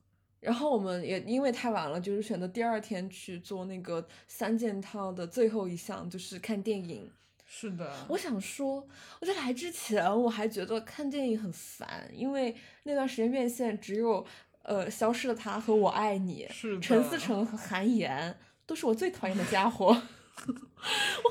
[0.40, 7.10] 然后我们也因为太晚了，就是选择第二天去做那个三件套的最后一项，就是看电影。
[7.46, 8.86] 是的，我想说，
[9.20, 14.26] 我在来之前我还觉得看电影很烦，因为那段时间院线只有
[14.62, 19.96] 呃《消失的她》和《我爱你》，是的陈思诚和韩延都是我最讨厌的家伙。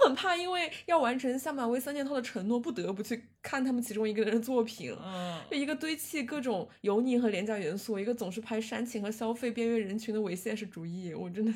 [0.04, 4.96] 我很怕，因为要完成下马威三件套的承诺，不得不去看他们其中一个人的作品。
[5.02, 11.54] 嗯，就一个堆砌各种油腻和廉价元素，一个总是拍煽情和消费边缘人群的伪现实主义，我真的，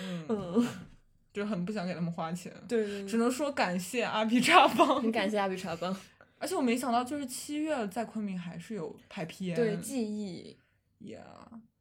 [0.00, 0.68] 嗯，嗯，
[1.32, 5.94] 就很不想给他们花钱，对对只能说感谢阿比查邦， 很感谢阿比查邦，
[6.38, 10.56] 而且我没想到，就是七月，在昆明还是有拍片，对记忆，
[11.10, 11.22] 呀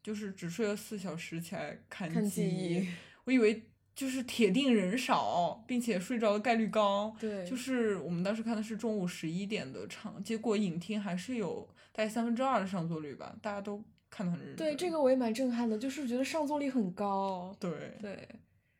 [0.03, 2.87] 就是只睡了四小时起来看记忆。
[3.23, 3.63] 我以为
[3.95, 7.15] 就是铁定人少，并且睡着的概率高。
[7.19, 14.57] 对，就是我们当时看的是中午十一点的场，结果影厅还是有大概三分之二的上座率吧，大家都看得很认真。
[14.57, 18.27] 对这个我也蛮震撼的，就是觉得上座率很高，对对。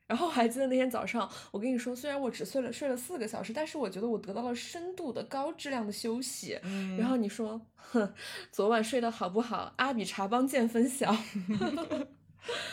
[0.06, 6.56] 然后还记得那天早上，我跟你说，虽然我只睡了睡了四个小时，但是我觉得我得到了深度的高质量的休息。
[6.62, 8.14] 嗯，然后你说，哼，
[8.52, 9.72] 昨晚睡得好不好？
[9.78, 11.12] 阿比查邦见分晓。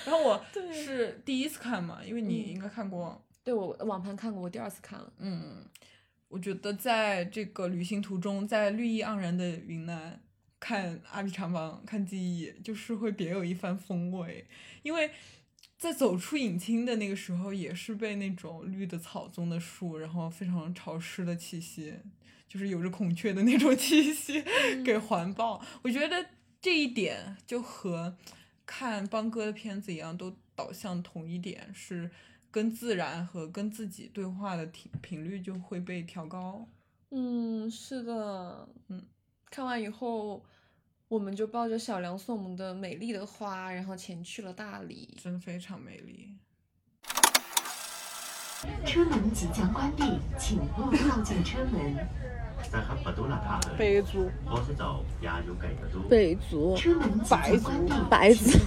[0.05, 3.23] 然后我是第一次看嘛，因为你嗯应该看过。
[3.43, 5.11] 对我网盘看过，我第二次看了。
[5.17, 5.65] 嗯，
[6.29, 10.21] 我觉得在这个旅行途中，在绿意盎然的云南
[10.61, 14.47] 看阿比长房、看记忆，就是会别有一番风味。
[14.81, 15.11] 因为
[15.77, 21.93] 在走出影厅的那个时候，也是被那种绿的草棕的树，然后非常潮湿的气息，
[22.47, 24.41] 就是有着孔雀的那种 气息
[24.85, 25.61] 给环抱。
[25.81, 26.25] 我觉得
[26.61, 28.15] 这一点就和
[28.65, 32.09] 看邦哥的片子一样，都导向同一点，是
[32.49, 36.67] 跟自然和跟自己对话的频频率就会被调高。
[37.11, 39.05] 嗯，是的，嗯，
[39.49, 40.43] 看完以后，
[41.07, 45.17] 我们就抱着小梁送我们的美丽的花，然后前去了大理。
[45.21, 46.37] 真非常美丽。
[48.85, 50.03] 车门即将关闭，
[50.39, 52.07] 请勿靠近车門。
[53.77, 54.31] 白族，
[56.09, 56.75] 白族，
[57.29, 57.71] 白族，
[58.09, 58.59] 白族，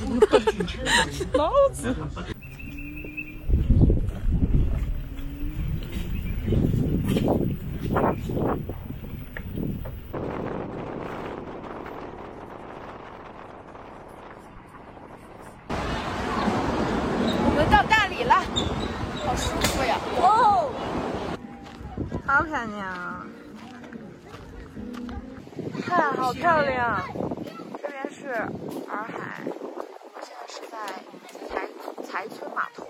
[1.33, 1.95] 老子。
[17.39, 18.35] 我们到大理了，
[19.25, 19.99] 好舒服呀！
[20.21, 20.71] 哦，
[22.27, 23.25] 好看呀！
[26.27, 27.01] 好漂亮。
[27.81, 28.33] 这边是
[28.89, 30.77] 洱海，我现在是在
[31.47, 32.85] 才才村码头，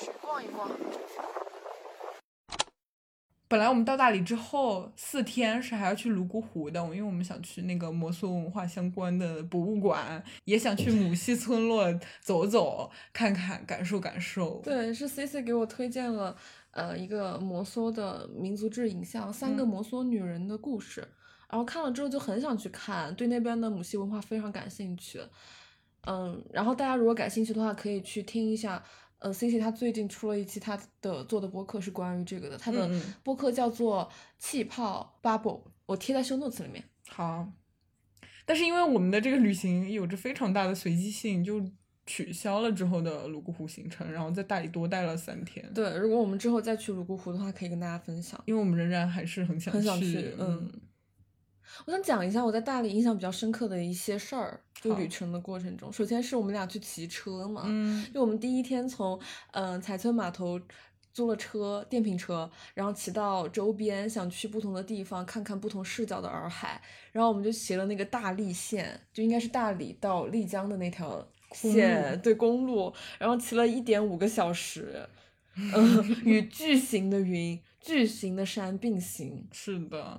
[0.00, 0.68] 去逛一逛。
[3.52, 11.84] 本来我们到大理之后四天是还要去泸沽湖的，因为我们想去那个摩梭文化相关的博物馆，也想去 母系村落
[12.22, 14.58] 走走、看看、感受感受。
[14.64, 16.34] 对，是 C C 给我推荐了
[16.70, 21.02] 呃一个摩梭的民族志影像《三个嗯摩梭女人的故事》。
[21.50, 25.20] 然后看了之后就很想去看，对那边的母系文化非常感兴趣。
[26.06, 28.82] 嗯，然后大家如果感兴趣的话，可以去听一下。
[29.22, 32.90] 呃，C C 他最近出了一期他的做的播客是关于这个的，他的
[33.22, 36.84] 播客叫做气泡 Bubble，我贴在 show notes 里面。
[37.08, 37.52] 好，
[38.44, 41.64] 但是因为我们的这个旅行有着非常大的随机性，就
[42.04, 45.72] 取消了之后的泸沽湖行程，然后在大理多待了三天。
[45.72, 48.42] 对，如果我们之后再去泸沽湖的话，可以跟大家分享。
[48.46, 50.68] 因为我们仍然还是很想很想去去嗯
[51.86, 55.92] 我想讲一下我在大理印象比较深刻的一些事儿，就旅程的过程中。
[55.92, 59.18] 首先是我们俩去骑车嘛，嗯就我们第一天从
[59.52, 60.60] 嗯、呃彩村码头
[61.12, 66.80] 租了车，电瓶车，然后骑到周边，想去不同的地方看看不同视角的洱海，
[67.12, 75.06] 然后我们就骑了那个大荔线，就应该是大理到丽江的那条线，对公路，然后骑了一点五个小时，
[75.56, 79.46] 嗯，与巨型的云、巨型的山并行。
[79.52, 80.18] 是的，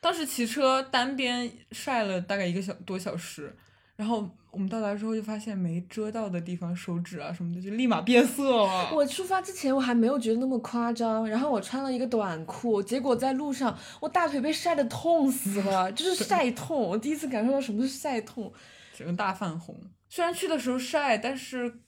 [0.00, 3.54] 当时骑车单边晒了大概一个小多小时，
[3.96, 8.90] 然后我们到达之后就发现没遮到的地方，手指啊什么的就立马变色了。
[8.92, 18.52] 我出发之前我还没有觉得那么夸张，然后我穿了一个短裤，结果在路上我大腿被晒得痛死了，就是晒痛，我第一次感受到什么是晒痛。
[18.96, 19.76] 整个大泛红。
[20.08, 21.80] 虽然去的时候晒，但是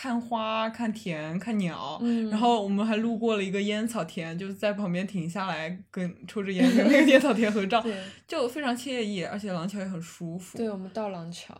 [0.00, 7.84] 看花、看田、看鸟，嗯然后我们还路过了一个烟草田，就是在旁边停下来跟抽着烟跟那个烟草田合照，
[8.26, 10.56] 就非常惬意，而且廊桥也很舒服。
[10.56, 11.54] 对，我们到廊桥，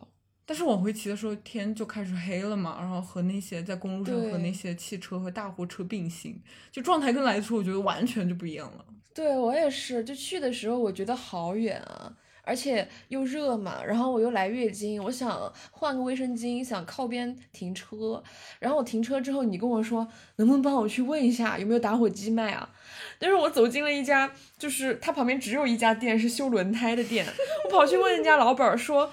[0.46, 6.40] 但是往回骑的时候天就开始黑了嘛，然后和那些在公路上和那些汽车和大货车并行，
[6.72, 8.82] 就状态跟来的时候我觉得完全就不一样了。
[9.12, 12.10] 对我也是，就去的时候我觉得好远啊，
[12.50, 18.20] 而且又热嘛，然后我又来月经，我想换个卫生巾，想靠边停车，
[18.58, 22.68] 然后我停车之后，你跟我说能不能帮我去问一下有没有打火机卖啊？
[23.20, 27.24] 但是我走进了一家，就是它旁边只有一家店是修轮胎的店，
[27.64, 29.12] 我跑去问人家老板说，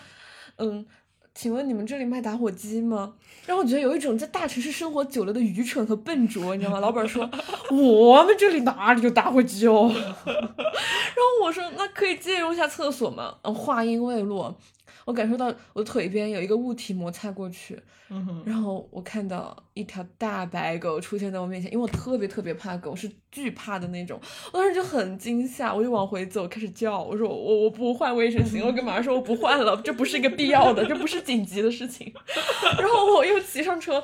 [0.56, 0.88] 嗯。
[1.40, 3.14] 请问你们这里卖打火机吗？
[3.48, 6.80] 让我觉得有一种在大城市生活久了的愚蠢和笨拙，你知道吗？
[6.82, 7.28] 老板说，
[7.72, 9.90] 我们这里哪里有打火机哦？
[10.26, 13.36] 然后我说，那可以借用一下厕所吗？
[13.44, 14.54] 嗯，话音未落，
[15.08, 17.82] 我感受到我的腿边有一个物体摩擦过去，
[18.44, 24.20] 然后我看到一条大白狗出现在我面前，因为我特别特别怕狗，是惧怕的那种。
[24.52, 32.14] 我当时就很惊吓，我就往回走，开始叫，我说我我不换卫生巾，我跟马上说我不换了，这不是一个必要的，这不是紧急的事情。
[32.78, 34.04] 然后我又骑上车。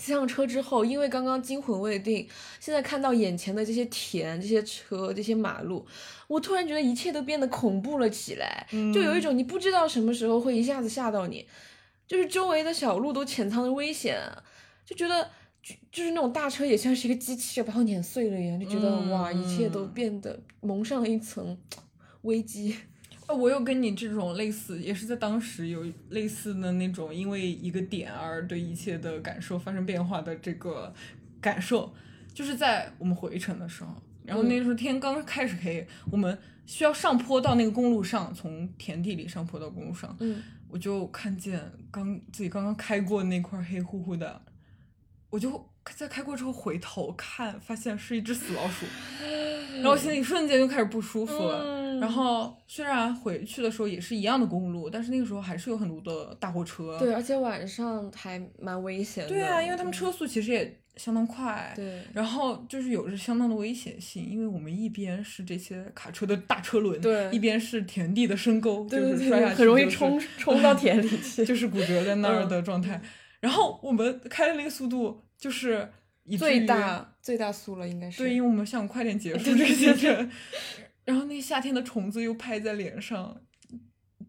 [0.00, 2.26] 骑上车之后，因为刚刚惊魂未定，
[2.58, 5.86] 现在看到眼前的这些田、这些车、这些马路，
[6.26, 11.46] 我突然觉得一切都变得恐怖了起来，就有一种你不知道什么时候会一下子吓到你，
[12.06, 14.42] 就是周围的小路都潜藏着危险啊，
[14.86, 15.28] 就觉得
[15.62, 19.92] 就就是那种大车也像是一个机器要把我碾碎了一样，就觉得、哇，一切都嗯。
[19.92, 21.58] 变得蒙上了一层
[22.22, 22.74] 危机。
[23.30, 30.92] 呃，我有跟你这种类似，也是在当时有类似的那种，因为一个点而对一切的感受发生变化的这个
[31.40, 31.94] 感受，
[32.34, 41.60] 就是在我们回程的时候，然后那时候天刚开始黑，我们需要上坡到那个公路上，从田地里上坡到公路上，嗯，我就看见
[41.92, 44.42] 刚自己刚刚开过那块黑乎乎的，
[45.30, 48.84] 我就在开过之后回头看，发现是一只死老鼠，
[49.82, 51.62] 然后心里瞬间就开始不舒服了。
[51.76, 56.98] 嗯然后虽然回去的时候也是一样的公路，但是那个时候还是有很多的大货车。
[56.98, 59.30] 对，而且晚上还蛮危险的。
[59.30, 61.72] 对啊，因为他们嗯车速其实也相当快。
[61.76, 73.00] 对然后就是有着相当的危险性，因为我们一边是这些卡车的大车轮，对一边是田地的深沟，对对对就是摔下去很容易冲冲到田里 去就是骨折在那儿嗯的状态。
[73.40, 75.88] 然后我们开的那个速度就是
[76.38, 78.18] 最大最大速了，应该是。
[78.18, 80.30] 对，因为我们想快点结束这个行程，
[81.10, 83.40] 然后那夏天的虫子又拍在脸上，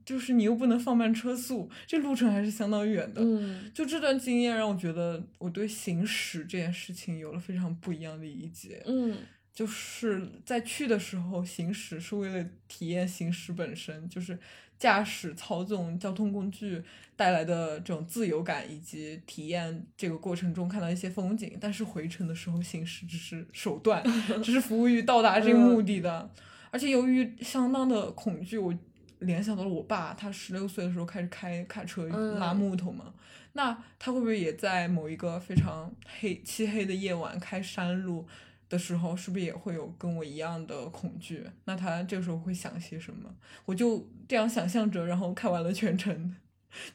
[0.03, 3.21] 就是你又不能放慢车速，这路程还是相当远的。
[3.23, 8.81] 嗯，就这段经验让我觉得我对行驶这件事情有了非常不一样的理解。
[8.87, 9.15] 嗯，
[9.53, 14.39] 就是在去的时候行驶是为了体验行驶本身，就是
[14.79, 16.81] 驾驶操纵交通工具
[17.15, 21.55] 带来的这种自由感，以及体验这个过程中看到一些风景。
[21.61, 24.03] 但是回程的时候行驶只是手段，
[24.41, 26.27] 只是服务于到达这个目的的。
[26.71, 28.73] 而且由于相当的恐惧，我
[29.19, 33.13] 联想到了我爸，他十六岁的时候开始开卡车嗯拉木头嘛。
[33.53, 38.25] 那他会不会也在某一个非常黑漆黑的夜晚开山路
[38.69, 41.45] 的时候，是不是也会有跟我一样的恐惧？
[41.65, 43.29] 那他这个时候会想些什么？
[43.65, 46.33] 我就这样想象着，然后看完了全程，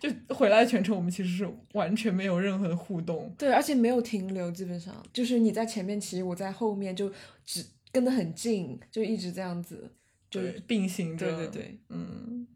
[0.01, 3.35] 就回来全程我们其实是完全没有任何的互动。
[3.37, 7.13] 对，而且没有停留，基本上就是你在前面骑，我在后面就
[7.45, 7.63] 只
[7.97, 9.91] 跟得很近，就一直这样子。
[10.29, 12.47] 就是并行着，对对对，嗯。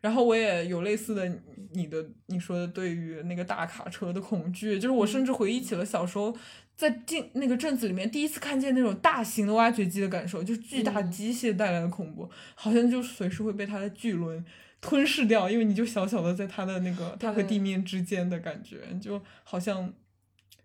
[0.00, 1.30] 然后我也有类似的
[1.72, 6.34] 你的你说的对于那个大卡车的恐惧，就是我甚至回忆起了小时候
[6.74, 14.42] 在进那个镇子里面第一次看见那种大型的挖掘机的感受，就是巨大嗯机械带来的恐怖，好像就随时会被它的巨轮
[14.80, 19.92] 吞噬掉，因为你就小小的在它的那个它和地面之间的感觉，就好像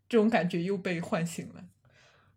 [0.08, 1.66] 这种感觉又被唤醒了。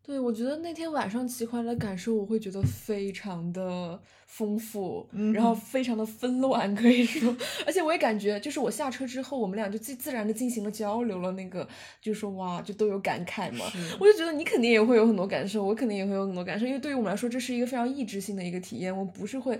[0.06, 5.04] 对，我觉得那天晚上骑回来的感受，我会觉得非常的丰富，
[5.34, 7.36] 然后嗯非常的纷乱，可以说，
[7.66, 11.68] 而且我也感觉，就是我下车之后，我们俩就自自然的进行了交流了，那个
[12.00, 13.64] 就说哇，就都有感慨嘛，
[13.98, 19.58] 我就觉得你肯定也会有很多感受，我肯定也会有很多感受，因为对于我们来说，这是一个非常意志性的一个体验，我不是会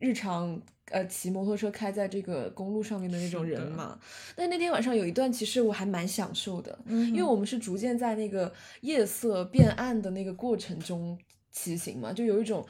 [0.00, 3.96] 日常呃骑摩托车开在这个公路上面的那种人嘛。
[4.34, 11.16] 但那天晚上有一段，其实我还蛮享受的，因为我们是逐渐在那个夜色变暗的那个过程中
[11.52, 12.66] 骑行嘛，就有一种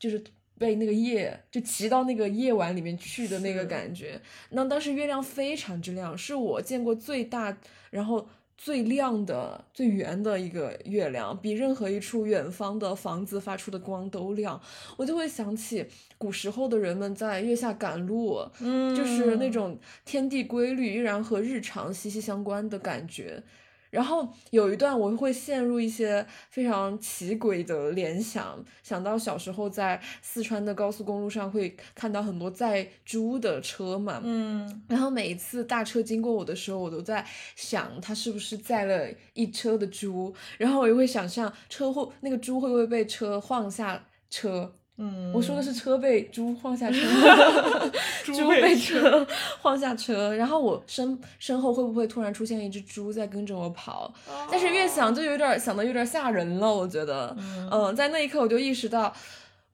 [0.00, 0.20] 就是。
[0.56, 7.58] 被那个夜就骑到那个夜晚里面去的那个感觉，那当时月亮非常之亮，是我见过最大，
[7.90, 8.28] 然后
[8.64, 14.58] 最亮的、最圆的一个月亮，比任何一处远方的房子发出的光都亮。
[14.96, 15.84] 我就会想起
[16.16, 23.42] 古时候的人们在月下赶路，嗯就是那种天地规律依然和日常息息相关的感觉。
[23.94, 37.24] 然后有一段我会陷入一些非常奇诡的联想，想到小时候在四川的高速公路上会看到很多载猪的车嘛，嗯，然后每一次大车经过我的时候，我都在
[37.54, 44.72] 想它是不是载了一车的猪，然后我又会想象车祸那个猪会不会被车晃下车。
[44.96, 46.98] 嗯，我说的是车被猪晃下车，
[48.24, 49.26] 猪被被车
[49.60, 54.12] 晃 下车，然后我身身后会不会突然出现一只猪在跟着我跑？
[54.50, 57.36] 但是越想就有点想的有点吓人了，我觉得，
[57.72, 59.12] 嗯、在那一刻我就意识到。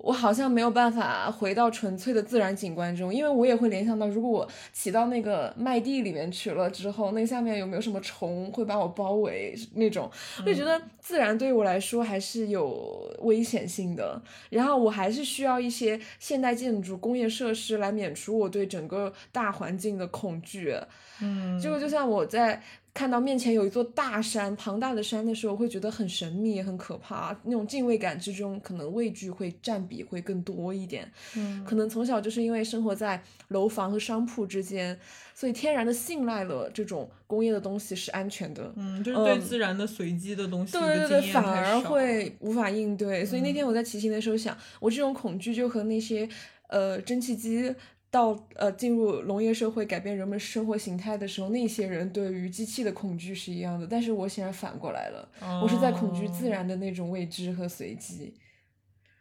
[0.02, 14.20] 我好像没有办法回到纯粹的自然景观中，因为我也会联想到，如果我骑到那个麦地里面去了之后，那下面有没有什么虫会把我包围那种，我就觉得自然对于我来说还是有危险性的。
[14.48, 20.74] 然后我还是需要一些现代建筑、工业设施来免除我对整个大环境的恐惧。
[21.22, 27.34] 嗯，这个就像我在看到面前有一座大山、庞大的山的时候，会觉得很神秘、也很可怕。
[27.44, 31.10] 那种敬畏感之中，可能畏惧会占比会更多一点。
[31.36, 34.98] 嗯可能从小就是因为生活在楼房和商铺之间，
[35.34, 38.72] 所以天然的信赖了这种工业的东西是安全的。
[38.76, 43.24] 嗯，就是对嗯自然的随机的东西对的对对，反而会无法应对。
[43.24, 46.28] 所以那天我在骑行的时候想，我这种恐惧就和那些
[46.68, 47.72] 呃蒸汽机
[48.10, 53.86] 到呃进入农业社会改变人们生活形态的时候，那些人对于机器的恐惧是一样的。
[53.86, 55.28] 但是我显然反过来了，
[55.62, 58.34] 我是在恐惧自哦然的那种未知和随机。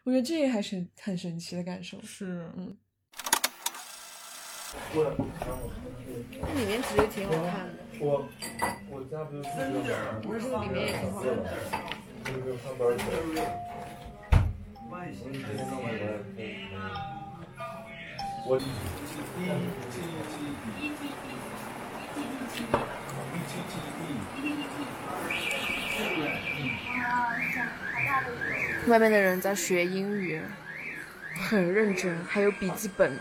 [0.06, 2.02] 我觉得这还是很神奇的感受。
[2.02, 2.76] 是，嗯，
[4.96, 5.04] 我
[6.56, 7.74] 里面其实挺好看的。
[8.00, 8.26] 我
[8.90, 9.48] 我家不是住
[9.86, 10.22] 这儿吗？
[10.26, 11.44] 我说里面也挺好看的。
[12.26, 13.04] 那个上班去。
[18.46, 19.62] 我今天弄来的。
[20.06, 20.18] 我
[20.82, 21.24] 一 T T
[24.44, 24.72] E T
[28.84, 30.42] T 外面的人在学英语，
[31.50, 33.18] 很认真，还有笔记本。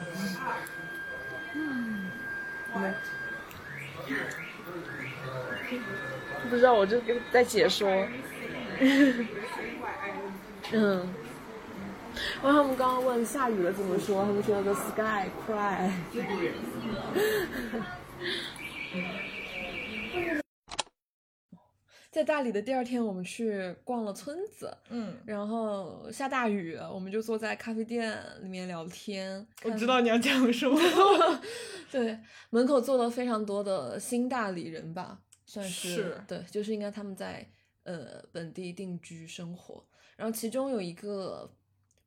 [1.55, 2.11] 嗯，
[2.75, 2.95] 你们
[6.49, 8.07] 不知道，我就跟在解说。
[10.73, 11.09] 嗯，
[12.43, 15.91] 然后他们刚刚问下雨了怎么说，他们说 the sky cry。
[22.11, 29.47] 在大理的第二天，我们去逛了村子，嗯，然后下大雨，我们就坐在咖啡店里面聊天。
[29.63, 30.81] 我知道你要讲什么。
[31.93, 32.19] 对，
[32.51, 37.47] 门口坐了非常多的新大理人吧，算是是对，就是应该他们在
[37.85, 39.87] 呃本地定居生活。
[40.17, 41.49] 然后其中有一个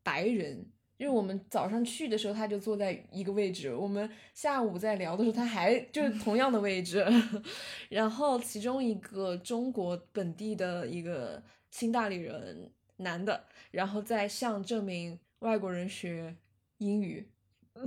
[0.03, 0.65] 白人，
[0.97, 7.05] 因为我们早上去的时候他就坐在一个位置，我们下午在聊的时候他还就是同样的位置。
[7.89, 16.35] 然后其中一个中国本地的一个新大理人男的，然后在向这名外国人学
[16.77, 17.27] 英语。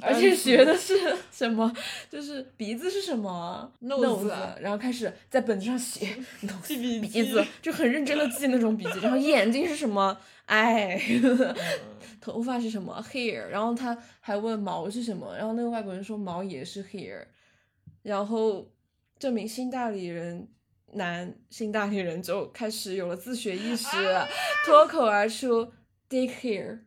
[0.00, 0.94] 而且学的是
[1.30, 1.70] 什么？
[2.08, 6.16] 就是鼻子是什么 Nose 然后开始在本子上写
[6.62, 9.00] 记笔鼻子，就很认真的记那种笔记。
[9.00, 10.98] 然后眼睛是什么？eye，
[12.24, 13.46] 头发是什么？hair。
[13.48, 17.22] 然后他还问毛是什么，然后那个外国人说毛也是 hair。
[18.02, 18.66] 然后
[19.18, 20.48] 这名新大理人
[20.92, 23.86] 男新大理人就开始有了自学意识，
[24.64, 25.70] 脱口而出
[26.08, 26.78] dick hair。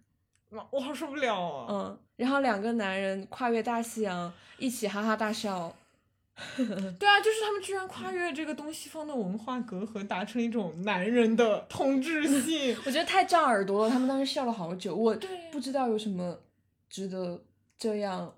[0.72, 1.68] 我好受不了啊！
[1.70, 5.76] 嗯，然后两个男人跨越大西洋，一起哈哈大笑。
[7.00, 12.78] 对啊，就是他们居然跨越这个东西方的文化隔阂，达成一种男人的 同质性。
[12.86, 15.18] 我觉得太炸耳朵了，他们当时笑了好久，我
[15.52, 16.40] 不知道有什么
[16.90, 17.44] 值得
[17.78, 18.36] 这样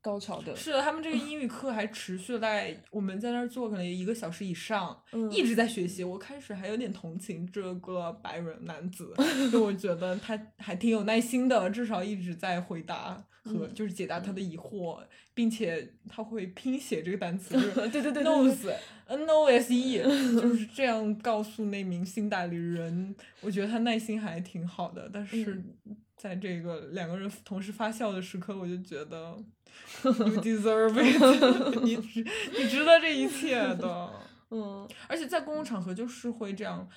[0.00, 0.56] 高潮的。
[0.56, 6.02] 是的，他们这个英语课还持续了大概我们在那儿做可能一个小时以上，嗯一直在学习。
[6.02, 9.14] 我开始还有点同情这个白人男子，
[9.52, 15.02] 就我觉得他还挺有耐心的，至少一直在回答和嗯就是解答他的疑惑，
[15.34, 18.74] 并且他会拼写这个单词，就是对对对对 nose
[19.06, 19.98] n o s e，
[20.40, 23.14] 就是这样告诉那名新代理人。
[23.40, 29.36] 我觉得他耐心还挺好的，但是嗯在这个两个人同时发笑的时刻，我就觉得
[30.04, 32.24] you deserve it， 你值
[32.58, 34.10] 你值得这一切的。
[34.50, 36.88] 嗯，而且在公共场合就是会这样。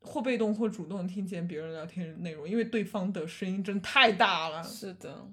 [0.00, 4.62] 或被动或主动听见别人聊天内容，因为对方的声音真太大了。
[4.62, 5.26] 是的，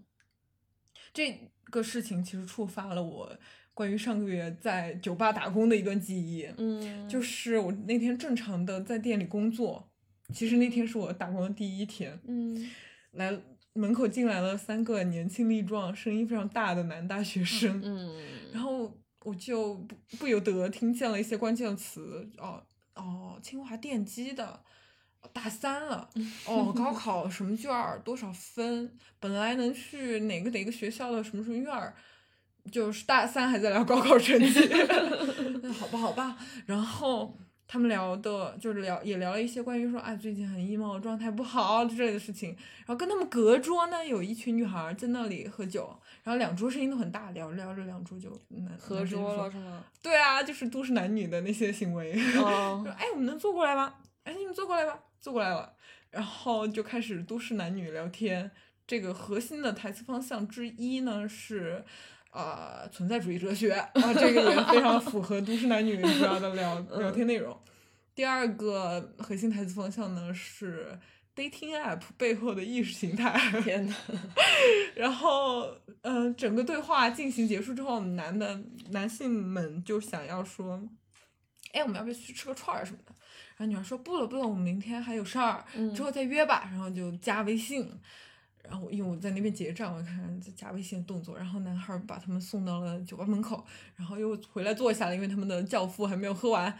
[1.16, 3.40] 这个事情其实触发了我
[3.74, 6.46] 关于上个月在酒吧打工的一段记忆。
[6.58, 9.90] 嗯，就是我那天正常的在店里工作，
[10.34, 12.20] 其实那天是我打工的第一天。
[12.28, 12.70] 嗯，
[13.12, 13.40] 来
[13.72, 17.82] 门口进来了三个年轻力壮、声音非常大的男大学生。
[17.82, 18.94] 嗯，然后
[19.24, 22.62] 我就不不由得听见了一些关键词，哦
[22.96, 24.62] 哦，清华电机的。
[25.34, 26.10] 大三了，
[26.46, 28.92] 哦，高考什么卷儿多少分？
[29.20, 31.94] 本来能去哪个哪个学校的什么什么院儿，
[32.72, 34.74] 就是大三还在聊高考成绩，
[35.74, 36.38] 好吧好吧。
[36.66, 42.50] 然后他们聊的就是聊也聊了一些关于说啊最近很 emo 状态不好之类的事情。
[42.80, 45.90] 然后跟他们隔桌呢有一群女孩在那里喝酒，
[46.24, 49.84] 然后两桌声音都很大，聊着聊着两桌就男合男生就说桌了是吗？
[50.04, 52.14] 对啊，就是都市男女的那些行为。
[52.38, 53.96] 哦 说哎，我们能坐过来吗？
[54.24, 55.74] 哎，你们坐过来吧，坐过来了。
[56.12, 58.52] 然后就开始都市男女聊天。
[58.86, 61.84] 这个核心的台词方向之一呢是，
[62.30, 67.60] 呃，存在主义哲学啊，这个也非常符合都市男女主要的聊 聊天内容。
[68.14, 70.98] 第二个核心台词方向呢是
[71.36, 73.38] dating app 背后的意识形态。
[73.64, 73.96] 天呐，
[74.96, 78.62] 然后，嗯、整个对话进行结束之后，男的
[78.92, 80.88] 男性们就想要说，
[81.76, 83.14] 哎，我们要不要去吃个串儿什么的？
[83.58, 85.64] 然后女孩说不了不了，我们明天还有事儿，
[85.96, 86.68] 之后再约吧。
[86.72, 87.90] 然后就加微信。
[88.68, 93.64] 然后因为我在那边结账，我看在加微信的动作，然后男孩把他们送到了酒吧门口，
[93.96, 96.76] 然后又回来坐下了，因为他们的教父还没有喝完。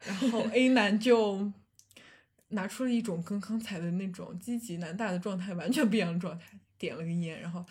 [0.00, 1.50] 然后 A 男就
[2.50, 7.66] 拿出了一种跟刚才的那种积极男大的状态完全不一样的状态，点了个烟，然后，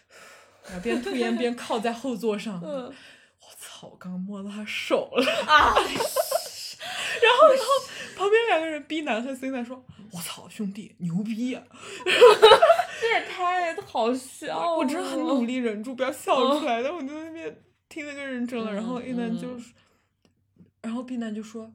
[0.68, 2.62] 然后边吐烟边靠在后座上。
[2.62, 2.92] 嗯
[3.62, 3.88] 我操！
[3.88, 5.74] 我刚刚摸到他手了 啊！
[7.22, 7.64] 然后，然后
[8.16, 11.62] 旁边两个人 B 男和 C 男说：“我操，兄弟，牛逼呀、
[13.00, 14.76] 这也太好笑了！
[14.76, 18.72] 我真的很努力忍住不要笑出来，但我就在那边听得更认真了。
[18.72, 19.72] 然后 A 男就，是，
[20.80, 21.72] 然后 B 男就说：“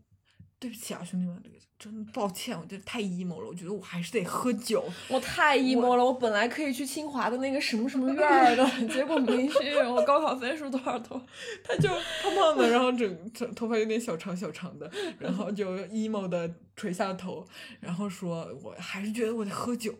[0.60, 1.40] 对不起啊，兄弟们，
[1.78, 4.84] 真抱歉，我觉得太 emo 了，我觉得我还是得喝酒。
[5.08, 9.76] 我太 emo 了，我本来可以去清华的那个什么什么院儿的， 结果没去。
[9.86, 11.24] 我高考分数多少多？
[11.64, 11.88] 他就
[12.24, 14.90] 胖胖的，然后整整头发有点小长小长的，
[15.20, 17.46] 然后就 emo 的垂下头，
[17.80, 19.94] 然后说：“我还是觉得我得喝酒，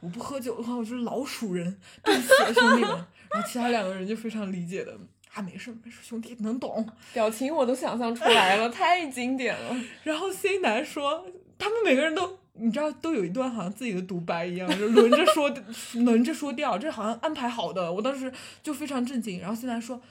[0.00, 2.90] 我不喝酒的话，我就是老鼠人，对不起啊，兄弟们。
[3.32, 4.94] ”然后其他两个人就非常理解的
[5.32, 6.86] 啊，没事没事，兄弟能懂。
[7.12, 9.76] 表情我都想象出来了， 太经典了。
[10.04, 11.26] 然后 C 男说，
[11.58, 12.38] 他们每个人都。
[12.54, 15.48] 你知道，都有一段好像自己的独白一样，就轮着说，
[16.04, 17.90] 轮着说掉，这好像安排好的。
[17.90, 18.30] 我当时
[18.62, 19.40] 就非常震惊。
[19.40, 20.02] 然后 C 男说：“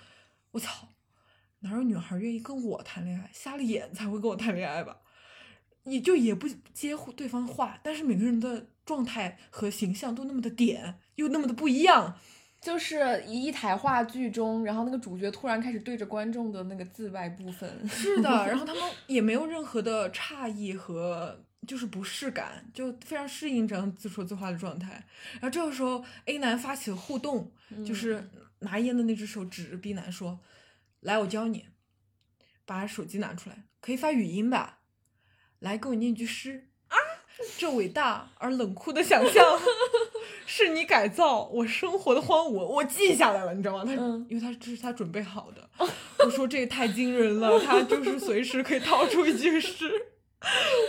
[0.50, 0.88] 我操，
[1.60, 3.30] 哪有女孩愿意跟我谈恋爱？
[3.32, 4.98] 瞎了眼才会跟我谈恋爱吧？
[5.84, 12.18] 也就也不接对方话，但是每个人的状态和形象都那么的点，又那么的不一样。
[12.62, 17.88] 就是一台话剧中，然后那个主角突然开始对着观众的那个自外部分。
[17.90, 25.04] 是的，然后他们 也没有任何的诧异和就是不适感，就非常适应这样自说自话的状态。
[25.34, 27.52] 然后这个时候，A 男发起了互动，
[27.84, 30.40] 就是拿烟的那只手指着 B 男说
[31.02, 31.66] ：“来，我教你，
[32.66, 34.82] 把手机拿出来，可以发语音吧？
[35.58, 36.96] 来，给我念句诗啊！
[37.58, 39.44] 这伟大而冷酷的想象。”
[40.46, 43.84] 是你改造我生活的荒芜，我记下来了，你知道吗？
[43.86, 45.70] 他、嗯、因为他这是他准备好的。
[46.26, 49.90] 我说这也太惊人了，他就是随时可以掏出一句诗，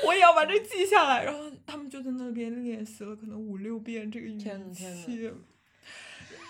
[0.06, 1.24] 我也要把这记下来。
[1.24, 5.30] 然后他们就在那边练习了可能五六遍这个语气。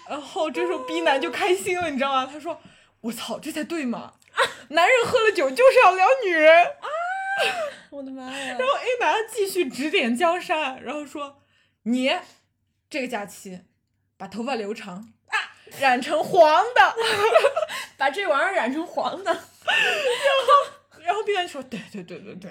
[0.09, 2.28] 然后这时候 B 男就开心了，你知道吗？
[2.30, 2.61] 他说
[3.03, 4.14] ：“我操，这才对嘛！
[4.70, 6.88] 男人喝了酒就是要撩女人啊！”
[7.90, 8.57] 我的妈呀！
[8.59, 11.42] 然后 A 男继续指点江山，然后说
[11.84, 12.11] ：“你。”
[12.93, 13.59] 这个假期
[14.18, 14.97] 把头发留长
[15.28, 15.36] 啊，
[15.80, 16.95] 染成黄的，
[17.97, 19.32] 把这玩意儿染成黄的。
[19.32, 22.51] 然后然后别人说：“对对对对对，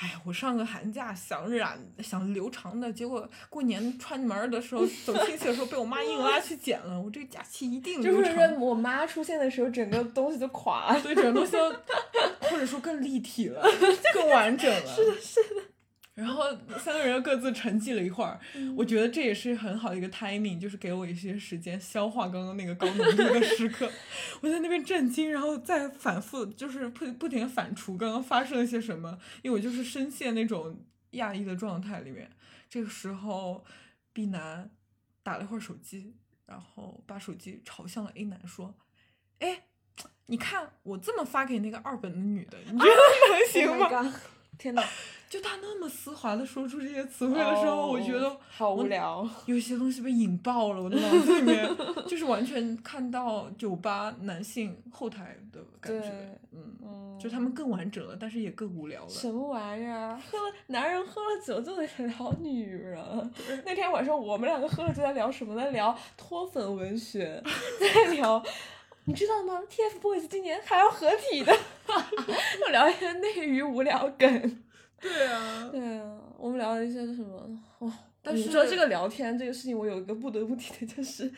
[0.00, 7.00] 哎呀，我上个寒假想染想留长的，结果过年串门儿的时候走亲戚的时候被我妈硬拉去剪了。
[7.00, 8.60] 我这个假期一定就是留长。
[8.60, 11.00] 我妈出现的时候，整个东西就垮了。
[11.00, 11.72] 对，整个东西都
[12.40, 13.62] 或者说更立体了，
[14.12, 14.92] 更完整了。
[14.92, 15.62] 是的，是的。
[16.16, 16.44] 然后
[16.78, 18.40] 三个人又各自沉寂了一会儿，
[18.74, 23.88] 我觉得这也是很好的一个 timing，就是给我一些时间消化刚刚那个高浓度的时刻。
[24.40, 32.30] 我在那边震惊，然后再反复就是不不停的反刍刚刚发生了些什么，因为我就是深陷那种压抑的状态里面。
[32.68, 33.64] 这个时候
[34.12, 34.70] ，B 男
[35.22, 38.74] 打了一会儿手机，然后把手机朝向了 A 男说
[39.40, 39.64] ：“哎。”
[40.28, 42.90] 你看我这么发给那个二本的女的，你觉得
[43.30, 44.12] 能行吗？Oh
[44.58, 44.82] 天哪！
[45.28, 49.28] 就他那么丝滑的说出这些词汇的时候我觉得哦好无聊。
[49.46, 51.68] 有些东西被引爆了，我的脑子里面
[52.06, 56.08] 就是完全看到酒吧男性后台的感觉，
[56.52, 59.08] 嗯，嗯就他们更完整了，但是也更无聊了。
[59.08, 60.22] 什么玩意儿啊？
[60.30, 63.32] 喝了男人喝了酒就得聊女人。
[63.64, 65.56] 那天晚上我们两个喝了酒在聊什么？
[65.56, 67.42] 在聊脱粉文学，
[67.80, 68.40] 在聊。
[69.08, 71.52] 你知道吗？TFBOYS 今年还要合体的，
[72.58, 74.64] 就聊一些内娱无聊梗。
[75.00, 77.48] 对啊，对啊，我们聊了一些什么？
[77.78, 77.92] 哦！
[78.20, 81.32] 但是你说这个聊天这个事情，我有一个不得不提的，就是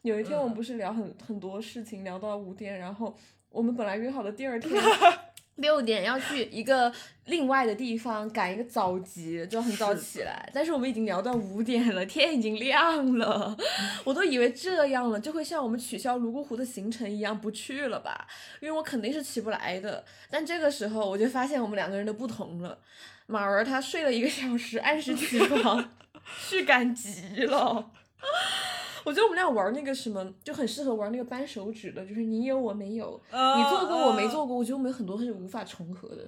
[0.00, 3.14] 有一天我们嗯不是聊很很多事情，聊到五点，然后
[3.50, 4.72] 我们本来约好的第二天
[5.60, 6.92] 六点要去一个
[7.26, 13.56] 另外的地方赶一个早集，就很早起来，但是我们已经聊到五点了，天已经亮了，
[14.04, 18.26] 我都以为这样了就会像我们取消泸沽湖的行程一样不去了吧，
[18.60, 20.04] 因为我肯定是起不来的。
[20.30, 22.78] 但这个时候我就发现我们两个人的不同了，
[23.26, 25.92] 马儿他睡了一个小时，按时起床，
[26.48, 27.90] 去赶集了。
[29.04, 34.56] 我觉得我们俩玩那个什么就很适合玩那个扳手指的，就是你有我没有，你做过我没做过。
[34.56, 36.24] 我觉得我们有很多是无法重合的，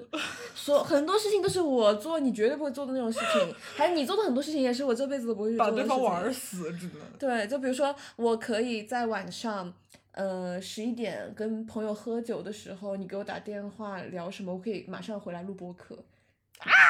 [0.54, 5.88] 说很多事情都是我做你绝对不会做的那种事情，还有你做的很多事情也是我这辈子都不会去做把的事情。
[5.88, 6.98] 对方玩死，真的。
[7.18, 9.72] 对，就比如说我可以在晚上。
[10.14, 15.96] 呃，十一点跟朋友喝酒的时候，你给我打电话聊什么，我可以马上回来录播课。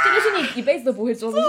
[0.05, 1.41] 这个是你一辈子都不会做的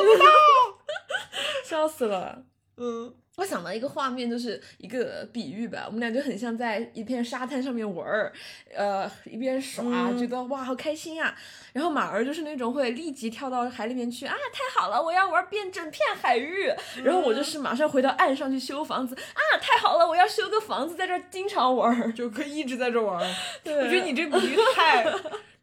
[1.66, 2.44] 笑死了。
[2.78, 8.32] 嗯，我想到一个画面，就是一个比喻吧，我们俩就很像在一片沙滩上面玩儿，
[8.76, 11.36] 呃，一边耍，嗯觉得哇好开心啊。
[11.74, 16.72] 然后马儿就是那种会立即跳到海里面去啊，太好了，我要玩遍整片海域。
[17.04, 22.14] 然后我就是马上回到岸上去修房子啊，太好了，我要修个房子，在这儿经常玩儿。
[22.14, 23.20] 就可以一直在这玩
[23.66, 25.12] 我觉得你这比喻太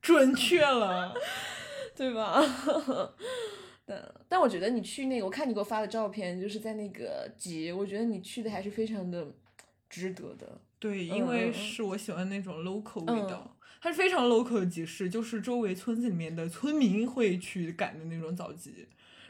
[0.02, 1.14] 准确了。
[1.96, 2.42] 对吧？
[3.90, 9.26] 但但我觉得你去那个，我看你给我发的照片，就是在那个集，我觉得你去的还是非常的
[9.88, 10.60] 值得的。
[10.78, 18.86] 对，嗯因为是我喜欢那种 local 味嗯道，它是非常 local 的集市，就是周围村子里面的村民会去赶的那种早集。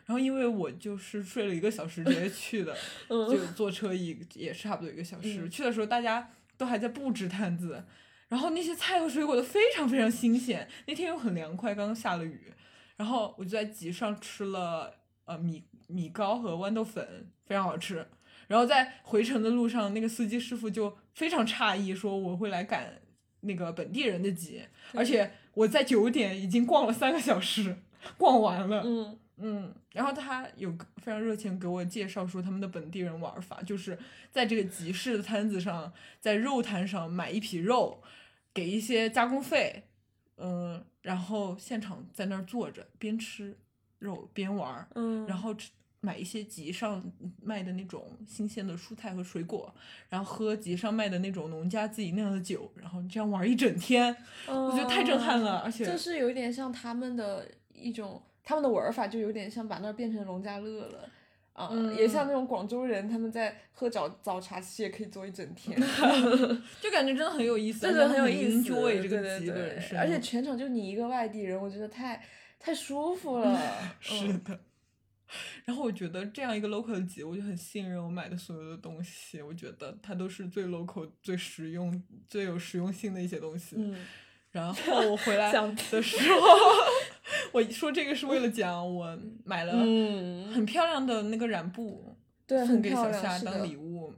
[0.07, 2.77] 然后因为我就是睡了一个小时直接去的，
[3.09, 5.41] 嗯就坐车一也差不多一个小时。
[5.43, 7.85] 嗯去的时候大家都还在布置摊子，
[8.29, 10.69] 然后那些菜和水果都非常非常新鲜。
[10.87, 12.53] 那天又很凉快，刚刚下了雨，
[13.01, 14.93] 然后我就在集上吃了
[15.25, 18.07] 呃米米糕和豌豆粉，非常好吃。
[18.47, 23.01] 然后在回程的路上，那个司机师傅就非常诧异，说我会来赶
[23.41, 27.79] 那个本地人的集，而且我在九点已经逛了三个小时，
[28.19, 28.83] 逛完了。
[28.85, 33.99] 嗯嗯，然后他有非常热情给我介绍说他们的本地人玩法，就是
[34.31, 35.91] 在这个集市的摊子上，
[36.21, 38.03] 在肉摊上买一匹肉，
[38.53, 39.85] 给一些加工费，
[40.37, 43.57] 嗯，然后现场在那儿坐着边吃
[43.99, 45.71] 肉边玩儿，嗯然后吃
[46.03, 47.03] 买一些集上
[47.43, 49.75] 卖的那种新鲜的蔬菜和水果，
[50.09, 61.09] 然后喝集上卖的那种农家自己酿的酒，然后这样玩儿一整天，我觉得太震撼了，而且就是有一点像他们的一种，他们的玩法就有点像把那儿变成农家乐了。
[61.67, 65.79] 啊、嗯也像那种广州人，他们在喝早早茶，其实也可以坐一整天，
[66.81, 72.23] 就感觉真的很有意思，这个很有意思对对对，而且全场就你一个外地人，我觉得太
[72.59, 73.61] 太舒服了。
[74.01, 74.61] 是嗯的。
[75.65, 83.77] 然后我觉得这样一个 local 的集，我就很信任我买的所有的东西，我觉得它都是最 local、最实用、最有实用性的一些东西。
[83.79, 83.95] 嗯，
[84.51, 86.41] 然 后我回来想的时候，
[87.53, 92.15] 我说这个是为了讲我买了嗯很漂亮的那个染布，
[92.47, 94.13] 对送给小夏当礼物。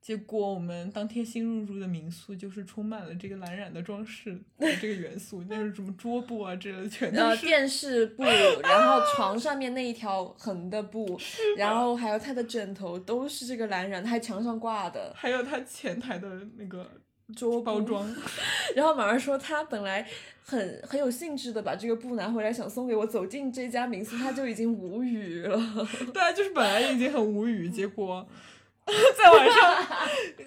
[0.00, 7.44] 结果我们当天新入住的民宿就是充满了这个蓝染的装饰的这个元素，那是什么桌布啊之类的，全都呃，是。
[7.44, 8.22] 电视布，
[8.62, 11.20] 然后床上面那一条横的布，
[11.58, 16.26] 然后还有他的枕头都是这个蓝染，还墙上挂的还有他前台的
[16.56, 16.90] 那个
[17.36, 18.14] 桌包装，
[18.74, 20.06] 然后马儿说他本来
[20.42, 25.60] 很很有兴致的把这个布拿回来想送给我，走进这家民宿他就已经无语了。
[26.12, 28.26] 对啊，就是本来已经很无语，结果
[29.14, 29.76] 在晚上，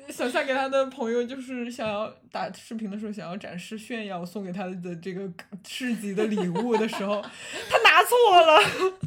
[0.09, 5.31] 小夏给他的朋友就是想要打视频的时候想要展示炫耀送给他的这个
[5.63, 8.59] 市集的礼物的时候，他拿错了，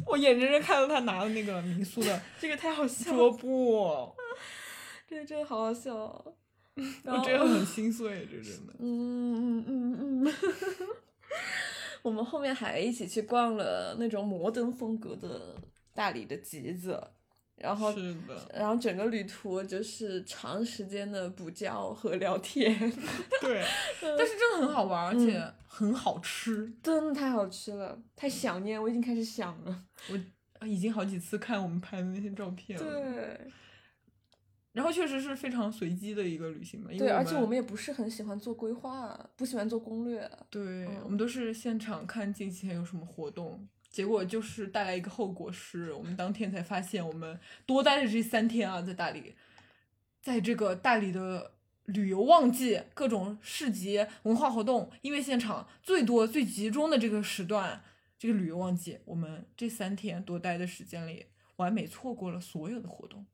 [0.07, 4.15] 我眼睁睁看到他拿了那个民宿的这个太好笑桌了，布，
[5.09, 6.23] 这个真的好好笑。
[7.05, 8.73] 我觉得很心碎，这真的。
[8.79, 10.33] 嗯嗯嗯嗯。
[12.01, 15.55] 我们后面还一起去逛了那种摩登风格的
[15.93, 17.01] 大理的集子，
[17.55, 22.77] 然后是的，然后整个旅途就是长时间的补觉和聊天，
[23.41, 23.65] 对，
[24.01, 26.71] 但是真的很好玩，而嗯且很好吃。
[26.83, 29.83] 真的太好吃了，太想念，我已经开始想了。
[30.61, 32.85] 我已经好几次看我们拍的那些照片了。
[32.85, 33.51] 对
[34.75, 40.29] 然后确实是非常随机的一个旅行嘛，对，而且我们们也不是很喜欢做规划，不喜欢做攻略。
[40.49, 49.35] 对、嗯我们都是现场看近期还有什么活动，结果就是带来一个后果是，我们当天才发现，我们多待的这三天啊，在大理，
[50.21, 51.53] 在这个大理的
[51.85, 57.81] 旅游旺季，各种市集、文化活动、音乐现场最多、最集中的这个时段，
[58.19, 63.25] 这个旅游旺季，我们这三天多待的时间里，完美错过了所有的活动。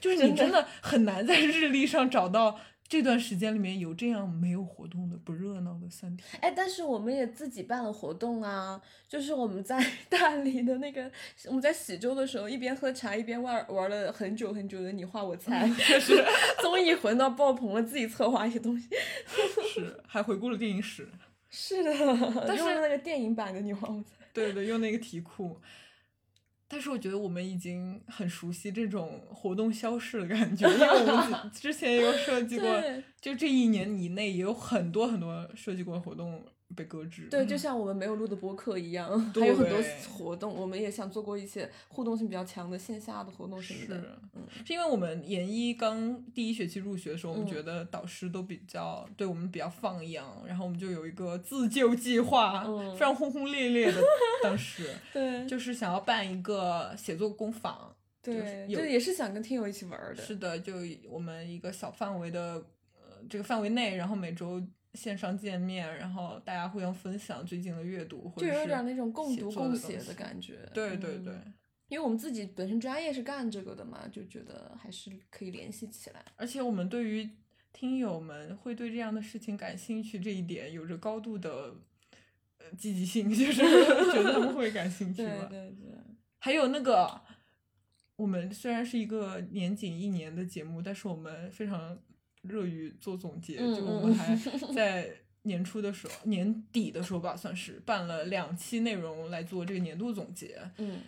[0.00, 2.58] 就是你真的很难在日历上找到
[2.88, 6.26] 这段时间里面有这样没有活动的不热闹的三天。
[6.40, 11.10] 哎，但是我们也自己办了活动啊，就是我们在 大理的那个，
[11.46, 16.24] 我们在喜洲的时候，一边喝茶一边玩玩了很久很久的你画我 猜，就是
[16.60, 18.88] 综艺混到爆棚了，自己策划一些东西。
[19.72, 21.08] 是，还回顾了电影史。
[21.48, 21.92] 是的，
[22.46, 24.10] 但是那个电影版的你画我猜。
[24.32, 25.60] 对对，用那个题库。
[26.72, 32.80] 但是我觉得我们已经很熟悉这种活动消逝的感觉，因为我们之 之前也有设计过，
[33.20, 36.44] 就这一年以内也有很多很多设计过活动
[36.76, 37.28] 被搁置。
[37.30, 39.78] 对，就像我们没有录的播客一样，还有很多
[40.12, 44.18] 活动，我们也想做过一些互动性比较强的线下的活动什么是的。
[44.34, 54.00] 嗯，是因为我们研一刚第一学期入学的时候，我们嗯觉得导师都比较对我们比较放养，然后我们就有一个自救计划，嗯非常轰轰烈烈的。
[54.42, 60.22] 当时对就是想要办一个写作工坊，对，有就也是想跟听友一起玩儿的。
[60.22, 60.74] 是的，就
[61.08, 62.54] 我们一个小范围的
[62.94, 64.62] 呃这个范围内，然后每周
[64.94, 70.68] 线上见面，然后大家互相分享最近的阅读，或就者是有点那种共读共写的感觉。
[70.74, 71.32] 对对对。
[71.32, 71.54] 嗯
[71.90, 76.24] 因为我们自己本身专业是干这个的嘛，就觉得还是可以联系起来。
[76.36, 77.28] 而且我们对于
[77.72, 81.74] 听友们会对这样的事情感兴趣这一点，有着高度的
[82.58, 83.54] 呃积极性，就是
[84.14, 85.26] 觉得他们会感兴趣对。
[85.48, 85.98] 对对，
[86.38, 87.20] 还有那个，
[88.14, 92.00] 我们虽然是一个年仅一年的节目，但是我们非常
[92.42, 94.36] 乐于做总结，嗯就我们还
[94.74, 95.10] 在
[95.42, 100.60] 年初的时候、年底的时候吧，算是办了两期内容来做这个年度总结。
[100.76, 101.00] 嗯，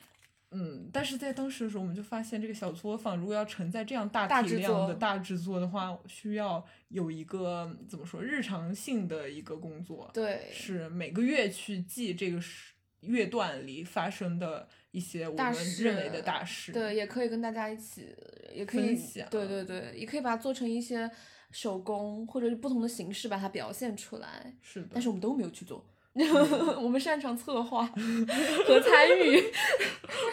[0.51, 10.49] 嗯，但是在当时的时候，我们就发现这个小作坊如果要承载这样大体量的大制作的话，需要有一个怎么说日常性的一个工作，对。
[10.53, 16.70] 是每个月去记这个时乐段里发生的一些我们认为的大师。
[16.70, 18.07] 对，也可以跟大家一起，
[18.55, 18.97] 也可以
[19.28, 21.11] 对对对，也可以把它做成一些
[21.51, 24.55] 手工或者是不同的形式把它表现出来。
[24.62, 25.84] 是的，但是我们都没有去做。
[26.78, 29.43] 我们擅长策划和参与，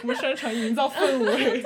[0.02, 1.64] 我们擅长营造氛围。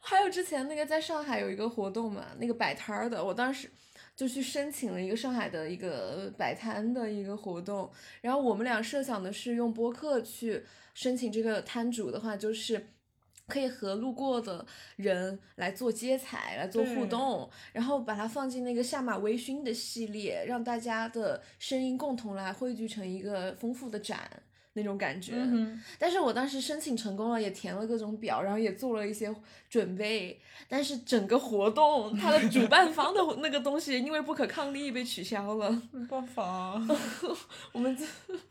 [0.00, 3.68] 还有之前那个在上海有一个活动嘛，那个摆摊儿的，我当时
[4.16, 7.90] 就去申请了一个上海的一个摆摊的一个活动，
[8.20, 12.88] 然后我们俩设想的是用播客去申请这个摊主的话，就是。
[13.46, 14.64] 可以和路过的
[14.96, 24.42] 人来做接彩，来做互动，然后把它放进那个下马微醺的系列，让大家的声音共同来汇聚成一个丰富的展
[24.74, 25.32] 那种感觉。
[25.36, 29.34] 嗯但是我当时申请成功了，也填了各种表，然后也做了一些
[29.70, 36.88] 准备，但是整个活动它的主办方的那个东西因为不可抗力被取消了，没办法啊，
[37.72, 38.04] 我们就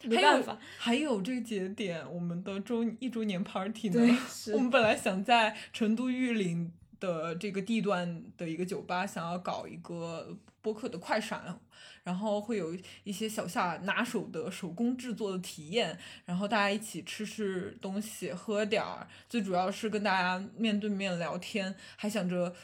[0.09, 0.57] 没办法。
[0.77, 4.17] 还有这个节点，我们的周一周年 party 呢
[4.53, 11.59] 我们本来想在成都玉林的这个地段的一个酒吧，想要搞一个播客的快闪，
[12.03, 22.55] 然后会有一些小夏拿手的手工制作的体验，然后大家一起吃吃东西，喝点儿，最主要是跟大家面对面聊天，还想着。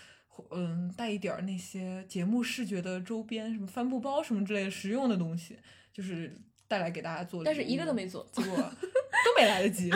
[0.52, 5.58] 嗯，带一点儿那些节目视觉的周边，什么帆布包什么之类的实用的东西，
[5.92, 6.34] 就是
[6.66, 7.44] 带来给大家做。
[7.44, 9.92] 但是一个都没做， 结果都没来得及。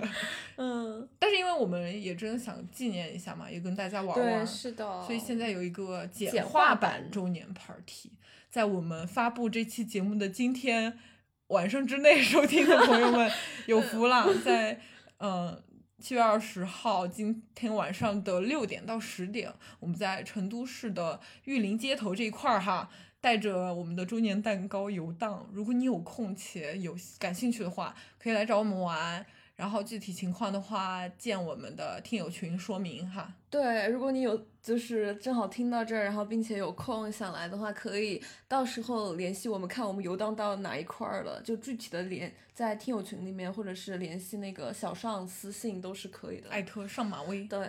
[0.56, 5.02] 嗯，但是因为我们也真的想纪念一下嘛，也跟大家玩对，玩，是的。
[5.02, 8.10] 所以现在有一个简简化版周年 party，
[8.52, 10.98] 在我们发布这期节目的今天
[11.46, 13.32] 晚上之内 收听的朋友们
[13.64, 14.78] 有福了，在
[15.20, 15.62] 嗯
[15.98, 19.50] 七月二十号今天晚上的六点到十点，
[19.80, 22.90] 我们在成都市的玉林街头这一块儿哈。
[23.22, 29.24] 带着我们的周年蛋糕游荡，如果你有空且有感兴趣的话，可以来找我们玩。
[29.62, 33.32] 然后具体情况的话，见我们的听友群说明哈。
[33.48, 46.50] 对，如果你有就是正好听到这儿，然后并且有空想来的话，可以到时候联系我们，看我们游荡到哪一块儿了，就具体的联在听友群里面，或者是联系那个小上私信都是可以的。
[46.50, 47.44] 艾特上马威。
[47.44, 47.68] 对。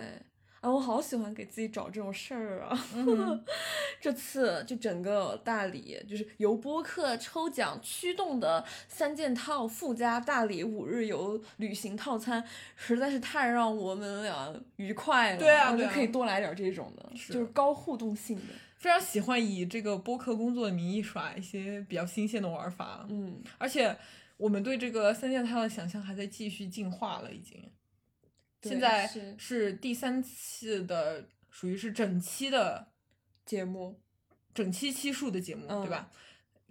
[0.64, 2.86] 啊，我好喜欢给自己找这种事儿啊！
[2.94, 3.44] 嗯
[4.00, 12.42] 这次就整个大理就是由播客抽奖驱动的三件套附加大理五日游旅行套餐，
[12.76, 15.38] 实在是太让我们俩愉快了。
[15.38, 18.54] 对啊我觉得可以多来点这种的，是就是高互动性的。
[18.78, 23.94] 非常喜欢以这个播客工作的名义耍一些比较新鲜的玩法，嗯，而且
[24.38, 27.62] 我们对这个三件套的想象还在继续进化了，已经。
[28.64, 32.88] 对现在是是第三次的，属于是整期的
[33.46, 34.00] 节目，
[34.52, 36.10] 整期期数的节目，嗯对吧？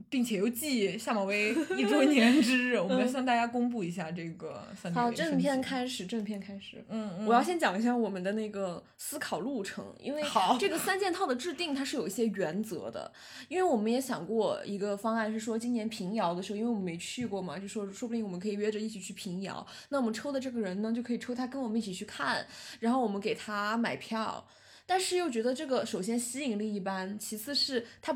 [0.10, 6.84] 并且又继夏马威一周年之日，我们要嗯向大家公布一下这个三点好，正片开始，正片开始。
[6.90, 10.22] 嗯嗯，我要先讲一下我们的那个思考路程，因为
[10.60, 13.12] 这个三件套的制定它是有一些原则的，
[13.48, 22.46] 因为我们也想过一个方案是说今年平遥的时候，因为我们没去过嘛，就说说不定我们可以约着一起去平遥，那我们抽的这个人呢就可以抽他跟我们一起去看，
[22.80, 24.48] 然后我们给他买票，
[24.86, 28.16] 但是又觉得这个首先吸引力一般，其次是他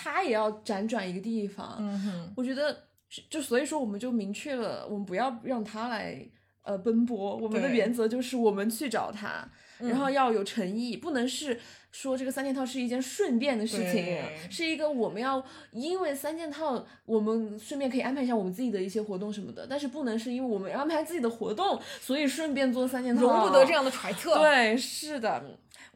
[0.00, 2.84] 他也要辗转一个地方，嗯哼，我觉得
[3.28, 6.24] 就所以说我们就明确了，我们不要让他来
[6.62, 10.12] 呃奔波，我们的原则就是我们去找他，然后嗯。
[10.12, 11.58] 要有诚意，不能是
[11.90, 24.38] 说这个三件套是一件顺便的事情，是一个我们要因为三件套，我们顺便可以安排一下我们自己的一些活动什么的，但是不能是因为我们安排自己的活动，所以顺便做三件套，容不得这样的揣测。
[24.38, 25.42] 对，是的，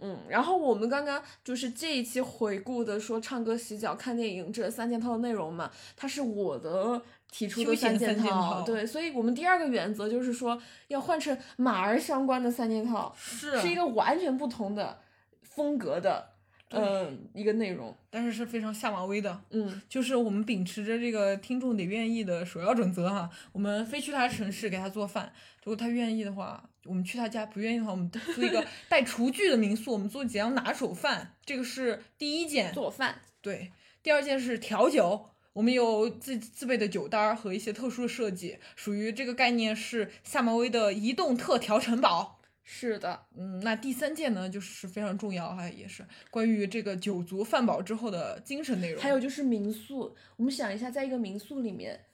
[0.03, 7.00] 嗯，然后我们刚刚就是这一期回顾的说唱歌、洗脚、看电影这三件套的内容嘛，它是我的
[7.30, 14.98] 提出的三件套对，所以我们第二个原则就是说要换成马儿相关的三件套，是是一个完全不同的
[15.42, 16.30] 风格的，
[16.70, 25.32] 嗯、一个内容，但是是非常下马威的，嗯，就是我们秉持着这个听众得愿意的首要准则哈，我们非去他城市给他做饭，
[25.62, 32.72] 如果他愿意的话，我们去他家；不愿意的话，我们租一个 带厨具的民宿，我们做几样拿手饭，这个是第一件。
[32.72, 33.72] 做饭，对，
[34.02, 42.40] 第二件是调酒，我们有自自备的酒单儿和一些特殊的设计，属于这个概念是夏马威的移动特调城堡。
[42.64, 49.02] 是的，嗯，那第三件呢，就是非常重要哈，也是关于这个酒足饭饱之后的精神内容。
[49.02, 52.04] 还有就是民宿，我们想一下，在一个民宿里面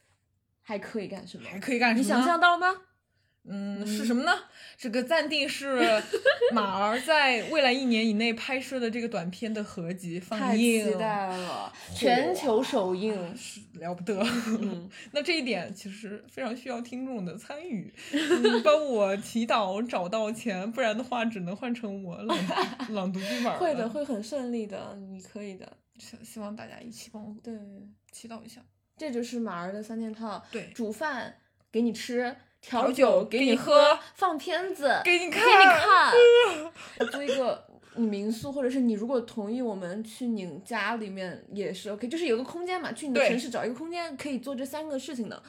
[0.62, 1.48] 还可以干什么？
[1.48, 2.00] 还可以干什么？
[2.00, 2.74] 你想象到吗？
[3.44, 4.32] 嗯，是什么呢？
[4.76, 5.78] 这个暂定是
[6.54, 13.36] 马儿在未来一年以内拍摄的这个短片的合集放映太映，期待了，全球首映。
[13.36, 14.20] 是了不得。
[14.60, 22.38] 嗯 那这一点其实非常需要听众的参与， 嗯帮我祈祷找到钱，不然的话只能换成我朗
[22.90, 23.58] 朗读剧本了。
[23.58, 25.76] 会的，会很顺利的，你可以的。
[25.98, 27.54] 希希望大家一起帮我对，
[28.12, 28.60] 祈祷一下。
[28.96, 30.44] 这就是马儿的三件套。
[30.52, 31.34] 对煮饭
[31.72, 36.72] 给你吃，调调酒给你喝喝，放片子给你看给看你看。
[37.00, 45.42] 我做一个民宿，或者是你如果同意我们去你家里面也是 OK，就是有个空间嘛，去你的城市找一个空间可以做这三个事情的。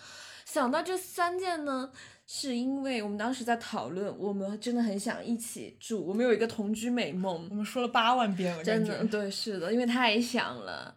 [0.45, 1.91] 想到这三件呢，
[2.26, 7.55] 是因为我们当时在讨论，我们真的很想一起住，我们有一个同居美梦我。
[7.55, 10.95] 们说了八万遍了，真的，对，是的，因为太想了。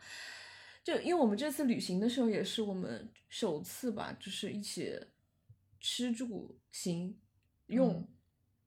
[0.82, 4.98] 就因为我们这次旅行的时候，也是我们首次吧，就是一起
[5.82, 7.14] 吃住行
[7.66, 8.08] 用、嗯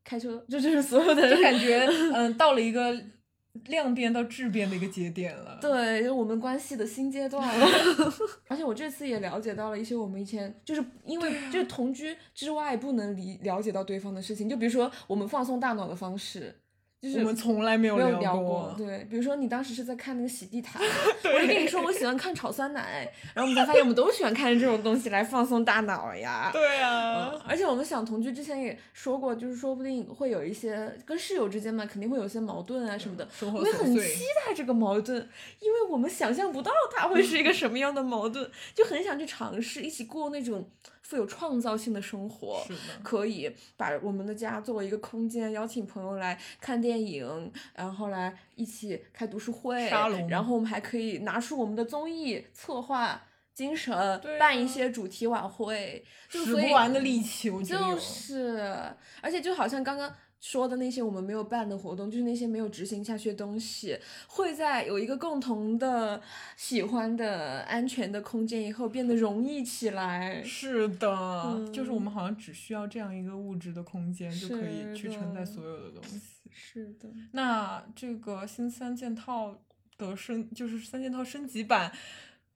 [0.04, 1.80] 开车，这就是所有的就感觉
[2.14, 2.96] 嗯到了一个
[3.66, 5.58] 量变到质变的一个节点了。
[5.60, 7.68] 对，就是我们关系的新阶段了。
[8.48, 16.62] 而且我这次也了解到了一些我们以前就是因为啊就是同居之外不能理了解到对方的事情，就比如说我们放松大脑的方式。
[17.06, 20.82] 就是我们从来没有聊聊过对，比如说你当时是在看那个洗地毯，
[21.24, 26.50] 我就跟你说我喜欢看炒酸奶，然后我们才发现我们都喜欢看这种东西来放松大脑呀。
[26.54, 33.28] 对啊，嗯，而且我们想同居之前也说过，就是说不定会有一些跟室友之间嘛，肯定会有一些矛盾啊什么的。
[33.54, 34.00] 我也很期
[34.48, 35.18] 待这个矛盾，
[35.60, 40.68] 因为我们想象不到它会是一个什么样的矛盾，就很想去尝试一起过那种
[41.02, 42.66] 富有创造性的生活。
[43.04, 53.22] 可以把我们的家作为一个空间，邀请朋友来看电影，然后来一起开读书会，沙龙然后我们还可以拿出我们的综艺策划。
[53.56, 58.76] 精神对办一啊些主题晚会，就使不完的力气我觉得就是，
[59.22, 60.14] 而且就好像刚刚
[60.48, 66.22] 说的那些我们没有办的活动，就是那些没有执行下去的东西，会在有一个共同的
[66.56, 70.44] 喜欢的安全的空间以后变得容易起来。
[70.44, 76.22] 是的，就是我嗯们好像只需要这样一个物质的空间，就可以去承载所有的东西。
[76.52, 79.60] 是的，那这个新三件套
[79.98, 81.92] 的升，就是三件套升级版，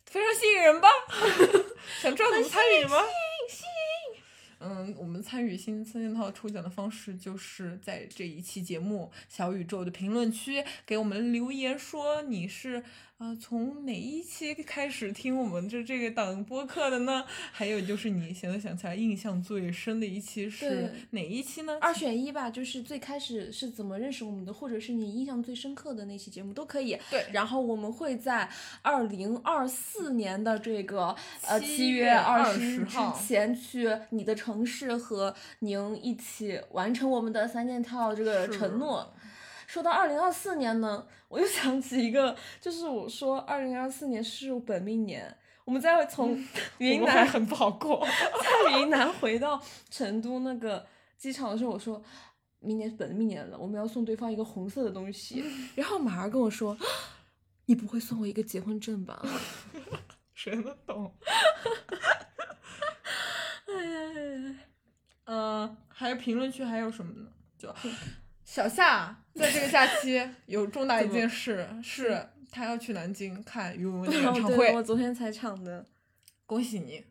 [0.05, 0.87] 非常吸引人吧？
[1.99, 2.97] 想知道怎么参与吗？
[4.59, 12.83] 嗯，我们参与新三件套抽奖的方式就是在这一期节目小宇宙的评论区给我们留言说你是
[13.19, 17.25] 呃从哪一期开始听我们这这个档播客的呢？
[17.51, 21.77] 还有就是你现在想起来印象最深的一期是哪一期呢？
[21.81, 26.97] 二选一吧，就是最开始是怎么认识我们的，或者是你印象最深刻的那期节目都可以。
[27.11, 28.49] 对然后我们会在
[28.81, 31.13] 二零二四年的这个
[31.45, 39.13] 呃7七月月二20十号之前去你的城市和您一起完成我们的三件套这个承诺。
[39.69, 46.35] 说到二零二四年呢，我又想起一个，就是我说二零二四年是我本命年，我们再从
[46.79, 48.03] 云南很不好过。
[48.65, 49.61] 在云南回到
[49.91, 50.83] 成都那个
[51.19, 52.03] 机场的时候，我说
[52.61, 55.45] 明年本命年了，我们要送对方一个红色的东西，
[55.77, 56.75] 然后马儿跟我说，
[57.67, 59.23] 你不会送我一个结婚证吧？
[60.33, 61.13] 谁能懂？
[63.67, 64.55] 哎呀，
[65.25, 67.27] 嗯，还有评论区还有什么呢？
[67.55, 67.71] 就
[68.49, 72.19] 小夏在这个假期 有重大一件事，是
[72.51, 75.85] 他要去南京看于文文的演唱会我，昨天才唱的。
[76.47, 77.05] 恭喜你。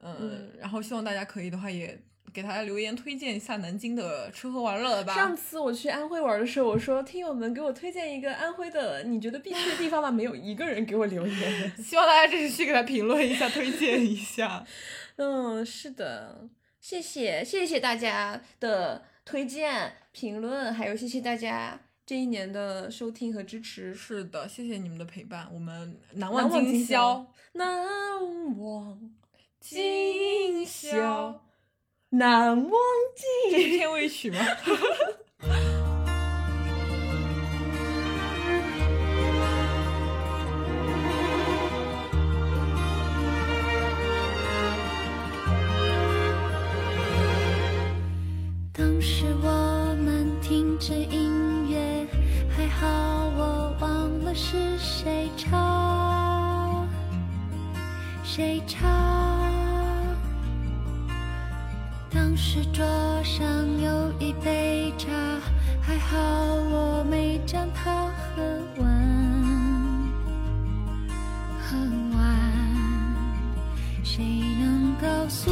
[0.00, 1.98] 嗯嗯，然后希望大家可以的话也
[2.30, 5.14] 给他留言推荐一下南京的吃喝玩乐吧。
[5.14, 11.72] 上次我去安徽玩的时候，我说听友们给我推荐一个安徽的你觉得必去的地方吧，没有一个人给我留言。
[11.82, 14.62] 希望大家这次去给他评论一下，推荐一下。
[15.16, 23.92] 嗯，是的，谢谢谢谢大家的推荐、评论，还有谢谢大家这一年的收听和支持。
[23.92, 27.26] 是的，谢谢你们的陪伴，我们难难忘今忘今宵。
[27.54, 29.10] 难忘
[29.58, 31.44] 今宵，
[32.10, 32.80] 难忘
[33.50, 33.78] 这是今。
[33.78, 34.38] 片尾曲吗？
[50.78, 52.06] 这音乐，
[52.54, 52.86] 还好
[53.34, 53.88] 我忘
[54.24, 56.86] 了是谁唱，
[58.22, 58.86] 谁唱。
[62.10, 62.84] 当时桌
[63.24, 63.42] 上
[63.80, 65.08] 有一杯茶，
[65.80, 68.42] 还好我没将它喝
[68.78, 68.86] 完，
[71.58, 71.76] 喝
[72.16, 72.20] 完。
[74.04, 74.22] 谁
[74.60, 75.50] 能告诉